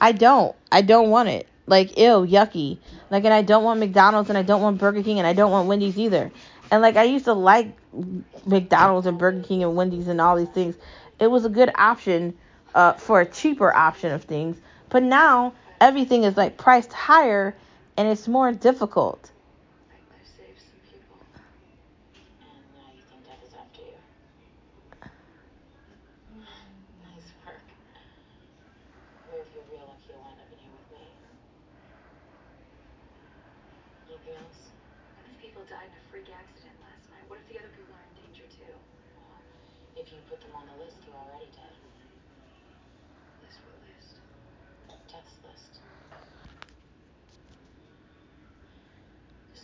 I 0.00 0.12
don't. 0.12 0.54
I 0.70 0.82
don't 0.82 1.10
want 1.10 1.28
it. 1.28 1.46
Like, 1.66 1.96
ew, 1.98 2.26
yucky. 2.26 2.78
Like, 3.10 3.24
and 3.24 3.34
I 3.34 3.42
don't 3.42 3.64
want 3.64 3.80
McDonald's 3.80 4.28
and 4.28 4.38
I 4.38 4.42
don't 4.42 4.62
want 4.62 4.78
Burger 4.78 5.02
King 5.02 5.18
and 5.18 5.26
I 5.26 5.32
don't 5.32 5.50
want 5.50 5.68
Wendy's 5.68 5.98
either. 5.98 6.30
And 6.70 6.82
like, 6.82 6.96
I 6.96 7.04
used 7.04 7.24
to 7.24 7.32
like 7.32 7.74
McDonald's 8.46 9.06
and 9.06 9.18
Burger 9.18 9.42
King 9.42 9.62
and 9.62 9.74
Wendy's 9.76 10.08
and 10.08 10.20
all 10.20 10.36
these 10.36 10.48
things. 10.48 10.76
It 11.18 11.28
was 11.28 11.44
a 11.44 11.48
good 11.48 11.70
option 11.74 12.36
uh, 12.74 12.92
for 12.94 13.20
a 13.20 13.26
cheaper 13.26 13.74
option 13.74 14.12
of 14.12 14.24
things. 14.24 14.58
But 14.88 15.02
now 15.02 15.54
everything 15.80 16.24
is 16.24 16.36
like 16.36 16.56
priced 16.56 16.92
higher 16.92 17.54
and 17.98 18.08
it's 18.08 18.28
more 18.28 18.52
difficult. 18.52 19.32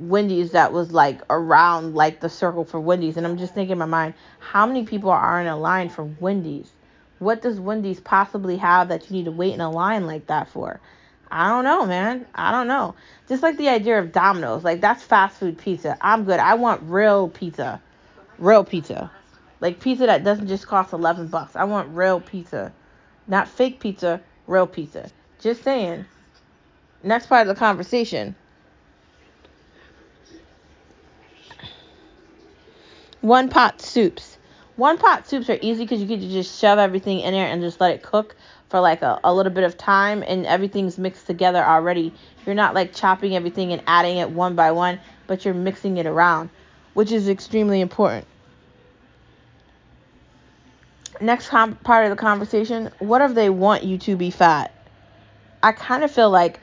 Wendy's 0.00 0.52
that 0.52 0.72
was 0.72 0.92
like 0.92 1.20
around 1.28 1.94
like 1.94 2.20
the 2.20 2.28
circle 2.28 2.64
for 2.64 2.80
Wendy's, 2.80 3.16
and 3.16 3.26
I'm 3.26 3.36
just 3.36 3.54
thinking 3.54 3.72
in 3.72 3.78
my 3.78 3.84
mind, 3.84 4.14
how 4.38 4.66
many 4.66 4.84
people 4.84 5.10
are 5.10 5.40
in 5.40 5.46
a 5.46 5.58
line 5.58 5.90
for 5.90 6.04
Wendy's? 6.04 6.70
What 7.18 7.42
does 7.42 7.60
Wendy's 7.60 8.00
possibly 8.00 8.56
have 8.56 8.88
that 8.88 9.10
you 9.10 9.16
need 9.16 9.26
to 9.26 9.30
wait 9.30 9.52
in 9.52 9.60
a 9.60 9.70
line 9.70 10.06
like 10.06 10.26
that 10.28 10.48
for? 10.48 10.80
I 11.30 11.48
don't 11.48 11.64
know, 11.64 11.84
man. 11.86 12.26
I 12.34 12.50
don't 12.50 12.66
know. 12.66 12.94
Just 13.28 13.42
like 13.42 13.56
the 13.58 13.68
idea 13.68 13.98
of 13.98 14.10
Domino's, 14.10 14.64
like 14.64 14.80
that's 14.80 15.02
fast 15.02 15.38
food 15.38 15.58
pizza. 15.58 15.98
I'm 16.00 16.24
good. 16.24 16.40
I 16.40 16.54
want 16.54 16.82
real 16.84 17.28
pizza. 17.28 17.80
Real 18.38 18.64
pizza. 18.64 19.10
Like 19.60 19.80
pizza 19.80 20.06
that 20.06 20.24
doesn't 20.24 20.48
just 20.48 20.66
cost 20.66 20.94
11 20.94 21.28
bucks. 21.28 21.54
I 21.54 21.64
want 21.64 21.94
real 21.94 22.20
pizza. 22.20 22.72
Not 23.28 23.48
fake 23.48 23.78
pizza, 23.80 24.22
real 24.46 24.66
pizza. 24.66 25.10
Just 25.40 25.62
saying. 25.62 26.06
Next 27.02 27.26
part 27.26 27.46
of 27.46 27.54
the 27.54 27.58
conversation. 27.58 28.34
One 33.20 33.48
pot 33.48 33.82
soups. 33.82 34.38
One 34.76 34.96
pot 34.96 35.28
soups 35.28 35.50
are 35.50 35.58
easy 35.60 35.84
because 35.84 36.00
you 36.00 36.06
can 36.06 36.20
just 36.30 36.58
shove 36.58 36.78
everything 36.78 37.20
in 37.20 37.34
there 37.34 37.46
and 37.46 37.60
just 37.60 37.80
let 37.80 37.92
it 37.92 38.02
cook 38.02 38.34
for 38.70 38.80
like 38.80 39.02
a, 39.02 39.20
a 39.22 39.34
little 39.34 39.52
bit 39.52 39.64
of 39.64 39.76
time 39.76 40.24
and 40.26 40.46
everything's 40.46 40.96
mixed 40.96 41.26
together 41.26 41.62
already. 41.62 42.14
You're 42.46 42.54
not 42.54 42.74
like 42.74 42.94
chopping 42.94 43.36
everything 43.36 43.72
and 43.72 43.82
adding 43.86 44.16
it 44.16 44.30
one 44.30 44.54
by 44.54 44.70
one, 44.70 45.00
but 45.26 45.44
you're 45.44 45.52
mixing 45.52 45.98
it 45.98 46.06
around, 46.06 46.48
which 46.94 47.12
is 47.12 47.28
extremely 47.28 47.82
important. 47.82 48.26
Next 51.20 51.48
com- 51.48 51.76
part 51.76 52.06
of 52.06 52.10
the 52.10 52.16
conversation 52.16 52.90
what 53.00 53.20
if 53.20 53.34
they 53.34 53.50
want 53.50 53.82
you 53.82 53.98
to 53.98 54.16
be 54.16 54.30
fat? 54.30 54.72
I 55.62 55.72
kind 55.72 56.04
of 56.04 56.10
feel 56.10 56.30
like 56.30 56.60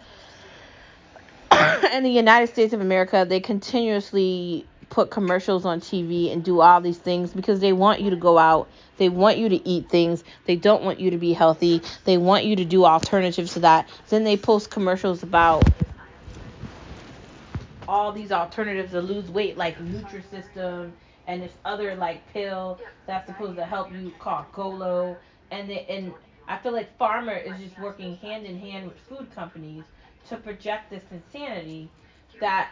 in 1.94 2.02
the 2.02 2.10
United 2.10 2.48
States 2.48 2.74
of 2.74 2.82
America, 2.82 3.28
they 3.30 3.42
continuously 3.42 4.66
put 4.98 5.12
commercials 5.12 5.64
on 5.64 5.80
TV 5.80 6.34
and 6.34 6.44
do 6.44 6.60
all 6.60 6.82
these 6.82 6.98
things 6.98 7.32
because 7.32 7.60
they 7.60 7.72
want 7.72 8.02
you 8.02 8.10
to 8.10 8.16
go 8.16 8.40
out. 8.40 8.68
They 8.98 9.10
want 9.10 9.38
you 9.38 9.48
to 9.48 9.70
eat 9.70 9.90
things. 9.90 10.24
They 10.46 10.56
don't 10.56 10.82
want 10.82 11.00
you 11.00 11.12
to 11.12 11.18
be 11.18 11.34
healthy. 11.34 11.84
They 12.06 12.18
want 12.18 12.46
you 12.46 12.56
to 12.56 12.66
do 12.66 12.84
alternatives 12.84 13.54
to 13.54 13.60
that. 13.60 13.88
Then 14.10 14.24
they 14.24 14.38
post 14.38 14.72
commercials 14.72 15.22
about 15.22 15.70
all 17.88 18.12
these 18.12 18.32
alternatives 18.32 18.90
to 18.94 19.02
lose 19.02 19.30
weight, 19.30 19.56
like 19.56 19.78
Nutrisystem 19.78 20.94
and 21.28 21.44
this 21.44 21.54
other 21.64 21.94
like 21.94 22.28
pill 22.34 22.80
that's 23.06 23.28
supposed 23.28 23.58
to 23.58 23.66
help 23.66 23.94
you 23.94 24.12
called 24.18 24.46
Golo. 24.52 25.16
And 25.52 25.70
they, 25.70 25.86
and 25.88 26.12
I 26.48 26.58
feel 26.58 26.72
like 26.72 26.98
Pharma 26.98 27.46
is 27.46 27.62
just 27.62 27.80
working 27.80 28.18
hand 28.18 28.48
in 28.48 28.58
hand 28.58 28.88
with 28.88 28.98
food 29.08 29.28
companies 29.36 29.84
to 30.30 30.38
project 30.38 30.90
this 30.90 31.04
insanity 31.12 31.92
that 32.42 32.72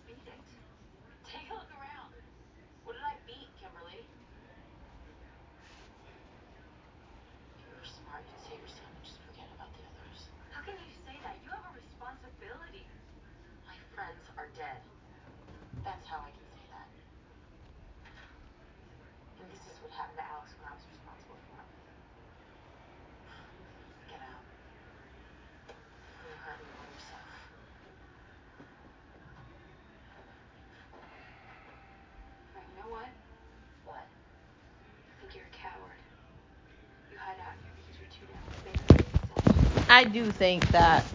I 40.01 40.05
do 40.05 40.31
think 40.31 40.63
that 40.71 41.05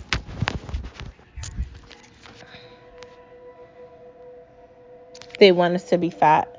they 5.41 5.51
want 5.51 5.75
us 5.75 5.89
to 5.89 5.99
be 5.99 6.09
fat. 6.09 6.57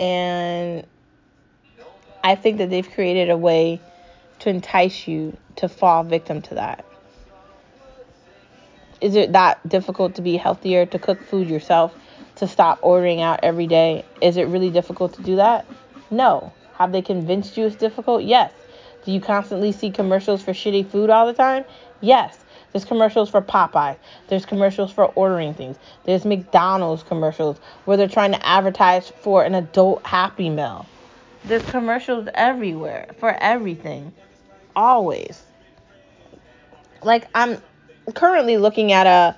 And 0.00 0.84
I 2.24 2.34
think 2.34 2.58
that 2.58 2.70
they've 2.70 2.90
created 2.90 3.30
a 3.30 3.36
way 3.36 3.80
to 4.40 4.50
entice 4.50 5.06
you 5.06 5.36
to 5.54 5.68
fall 5.68 6.02
victim 6.02 6.42
to 6.42 6.56
that. 6.56 6.84
Is 9.00 9.14
it 9.14 9.30
that 9.34 9.68
difficult 9.68 10.16
to 10.16 10.22
be 10.22 10.36
healthier, 10.36 10.86
to 10.86 10.98
cook 10.98 11.22
food 11.22 11.48
yourself, 11.48 11.94
to 12.34 12.48
stop 12.48 12.80
ordering 12.82 13.20
out 13.20 13.38
every 13.44 13.68
day? 13.68 14.04
Is 14.20 14.38
it 14.38 14.48
really 14.48 14.70
difficult 14.70 15.14
to 15.14 15.22
do 15.22 15.36
that? 15.36 15.68
No. 16.10 16.52
Have 16.76 16.92
they 16.92 17.02
convinced 17.02 17.56
you 17.56 17.66
it's 17.66 17.76
difficult? 17.76 18.24
Yes. 18.24 18.52
Do 19.04 19.12
you 19.12 19.20
constantly 19.20 19.72
see 19.72 19.90
commercials 19.90 20.42
for 20.42 20.52
shitty 20.52 20.88
food 20.88 21.10
all 21.10 21.26
the 21.26 21.32
time? 21.32 21.64
Yes. 22.00 22.44
There's 22.72 22.84
commercials 22.84 23.30
for 23.30 23.40
Popeye. 23.40 23.96
There's 24.26 24.44
commercials 24.44 24.90
for 24.90 25.04
ordering 25.14 25.54
things. 25.54 25.76
There's 26.04 26.24
McDonald's 26.24 27.04
commercials 27.04 27.58
where 27.84 27.96
they're 27.96 28.08
trying 28.08 28.32
to 28.32 28.46
advertise 28.46 29.10
for 29.20 29.44
an 29.44 29.54
adult 29.54 30.04
Happy 30.04 30.50
Meal. 30.50 30.84
There's 31.44 31.64
commercials 31.66 32.26
everywhere 32.34 33.06
for 33.18 33.30
everything. 33.30 34.12
Always. 34.74 35.42
Like 37.04 37.28
I'm 37.34 37.62
currently 38.14 38.56
looking 38.56 38.90
at 38.90 39.06
a 39.06 39.36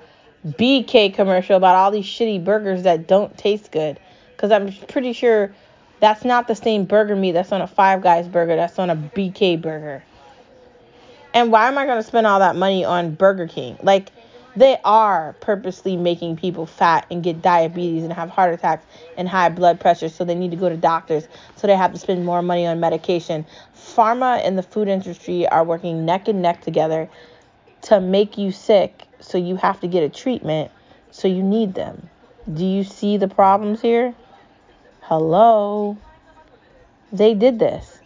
BK 0.53 1.13
commercial 1.13 1.57
about 1.57 1.75
all 1.75 1.91
these 1.91 2.07
shitty 2.07 2.43
burgers 2.43 2.85
that 2.85 3.07
don't 3.07 3.37
taste 3.37 3.71
good 3.71 3.99
cuz 4.39 4.51
I'm 4.51 4.73
pretty 4.89 5.13
sure 5.13 5.53
that's 6.01 6.25
not 6.25 6.49
the 6.49 6.55
same 6.55 6.85
burger 6.85 7.17
meat 7.17 7.33
that's 7.33 7.53
on 7.53 7.61
a 7.61 7.67
Five 7.67 8.03
Guys 8.03 8.29
burger, 8.29 8.57
that's 8.57 8.79
on 8.79 8.91
a 8.91 8.97
BK 8.97 9.61
burger. 9.61 10.03
And 11.35 11.53
why 11.53 11.69
am 11.69 11.77
I 11.77 11.85
going 11.85 11.99
to 11.99 12.03
spend 12.03 12.27
all 12.27 12.39
that 12.39 12.57
money 12.57 12.85
on 12.85 13.15
Burger 13.15 13.47
King? 13.47 13.77
Like, 13.83 14.11
they 14.57 14.79
are 14.85 15.35
purposely 15.41 15.97
making 15.97 16.37
people 16.37 16.65
fat 16.65 17.07
and 17.11 17.23
get 17.23 17.43
diabetes 17.43 18.05
and 18.05 18.13
have 18.13 18.31
heart 18.31 18.55
attacks 18.55 18.87
and 19.19 19.29
high 19.29 19.51
blood 19.51 19.79
pressure, 19.79 20.09
so 20.09 20.25
they 20.25 20.35
need 20.35 20.51
to 20.51 20.57
go 20.57 20.71
to 20.71 20.79
doctors, 20.79 21.29
so 21.57 21.67
they 21.67 21.77
have 21.77 21.93
to 21.93 21.99
spend 21.99 22.25
more 22.25 22.41
money 22.41 22.67
on 22.67 22.81
medication. 22.81 23.45
Pharma 23.77 24.41
and 24.47 24.57
the 24.57 24.63
food 24.63 24.89
industry 24.89 25.47
are 25.47 25.63
working 25.63 26.07
neck 26.07 26.27
and 26.27 26.41
neck 26.41 26.63
together 26.63 27.09
to 27.83 28.01
make 28.01 28.39
you 28.39 28.51
sick, 28.51 29.07
so 29.21 29.37
you 29.37 29.57
have 29.57 29.79
to 29.81 29.87
get 29.87 30.03
a 30.03 30.09
treatment, 30.09 30.71
so 31.11 31.29
you 31.29 31.43
need 31.43 31.75
them. 31.75 32.09
Do 32.53 32.65
you 32.65 32.83
see 32.83 33.19
the 33.19 33.29
problems 33.29 33.83
here? 33.83 34.15
Hello. 35.09 35.97
They 37.13 37.35
did 37.35 37.61
this. 37.61 38.01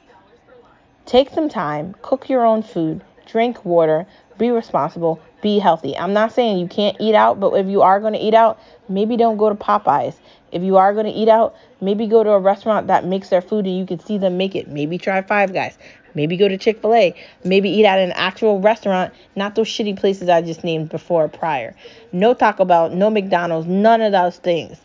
Take 1.06 1.30
some 1.30 1.48
time, 1.48 1.96
cook 2.02 2.28
your 2.28 2.44
own 2.44 2.62
food, 2.62 3.02
drink 3.24 3.64
water, 3.64 4.06
be 4.36 4.50
responsible, 4.50 5.18
be 5.40 5.58
healthy. 5.58 5.96
I'm 5.96 6.12
not 6.12 6.34
saying 6.34 6.58
you 6.58 6.68
can't 6.68 6.98
eat 7.00 7.14
out, 7.14 7.40
but 7.40 7.54
if 7.54 7.68
you 7.68 7.80
are 7.80 8.00
going 8.00 8.12
to 8.12 8.18
eat 8.18 8.34
out, 8.34 8.60
maybe 8.90 9.16
don't 9.16 9.38
go 9.38 9.48
to 9.48 9.54
Popeyes. 9.54 10.16
If 10.52 10.62
you 10.62 10.76
are 10.76 10.92
going 10.92 11.06
to 11.06 11.10
eat 11.10 11.30
out, 11.30 11.56
maybe 11.80 12.06
go 12.06 12.22
to 12.22 12.32
a 12.32 12.38
restaurant 12.38 12.88
that 12.88 13.06
makes 13.06 13.30
their 13.30 13.40
food 13.40 13.64
and 13.64 13.78
you 13.78 13.86
can 13.86 13.98
see 14.00 14.18
them 14.18 14.36
make 14.36 14.54
it. 14.54 14.68
Maybe 14.68 14.98
try 14.98 15.22
Five 15.22 15.54
Guys. 15.54 15.78
Maybe 16.14 16.36
go 16.36 16.48
to 16.48 16.58
Chick 16.58 16.82
fil 16.82 16.92
A. 16.92 17.14
Maybe 17.44 17.70
eat 17.70 17.86
at 17.86 17.98
an 17.98 18.12
actual 18.12 18.60
restaurant, 18.60 19.14
not 19.36 19.54
those 19.54 19.68
shitty 19.68 19.98
places 19.98 20.28
I 20.28 20.42
just 20.42 20.64
named 20.64 20.90
before 20.90 21.28
prior. 21.28 21.74
No 22.12 22.34
Taco 22.34 22.66
Bell, 22.66 22.90
no 22.90 23.08
McDonald's, 23.08 23.66
none 23.66 24.02
of 24.02 24.12
those 24.12 24.36
things. 24.36 24.76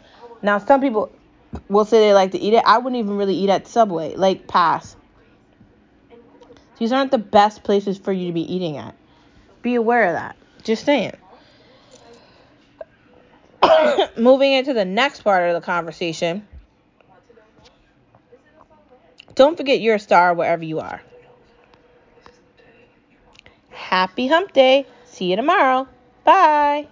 Now, 0.41 0.59
some 0.59 0.79
people 0.79 1.11
will 1.69 1.85
say 1.85 1.99
they 1.99 2.13
like 2.13 2.31
to 2.31 2.39
eat 2.39 2.53
it. 2.53 2.63
I 2.65 2.77
wouldn't 2.77 2.99
even 2.99 3.17
really 3.17 3.35
eat 3.35 3.49
at 3.49 3.67
Subway. 3.67 4.15
Like, 4.15 4.47
pass. 4.47 4.95
These 6.77 6.91
aren't 6.91 7.11
the 7.11 7.17
best 7.17 7.63
places 7.63 7.97
for 7.97 8.11
you 8.11 8.27
to 8.27 8.33
be 8.33 8.53
eating 8.53 8.77
at. 8.77 8.95
Be 9.61 9.75
aware 9.75 10.07
of 10.07 10.13
that. 10.13 10.35
Just 10.63 10.85
saying. 10.85 11.13
Moving 14.17 14.53
into 14.53 14.73
the 14.73 14.85
next 14.85 15.21
part 15.21 15.49
of 15.49 15.55
the 15.55 15.65
conversation. 15.65 16.47
Don't 19.35 19.57
forget 19.57 19.81
you're 19.81 19.95
a 19.95 19.99
star 19.99 20.33
wherever 20.33 20.63
you 20.63 20.79
are. 20.79 21.01
Happy 23.69 24.27
hump 24.27 24.53
day. 24.53 24.85
See 25.05 25.29
you 25.29 25.35
tomorrow. 25.35 25.87
Bye. 26.23 26.87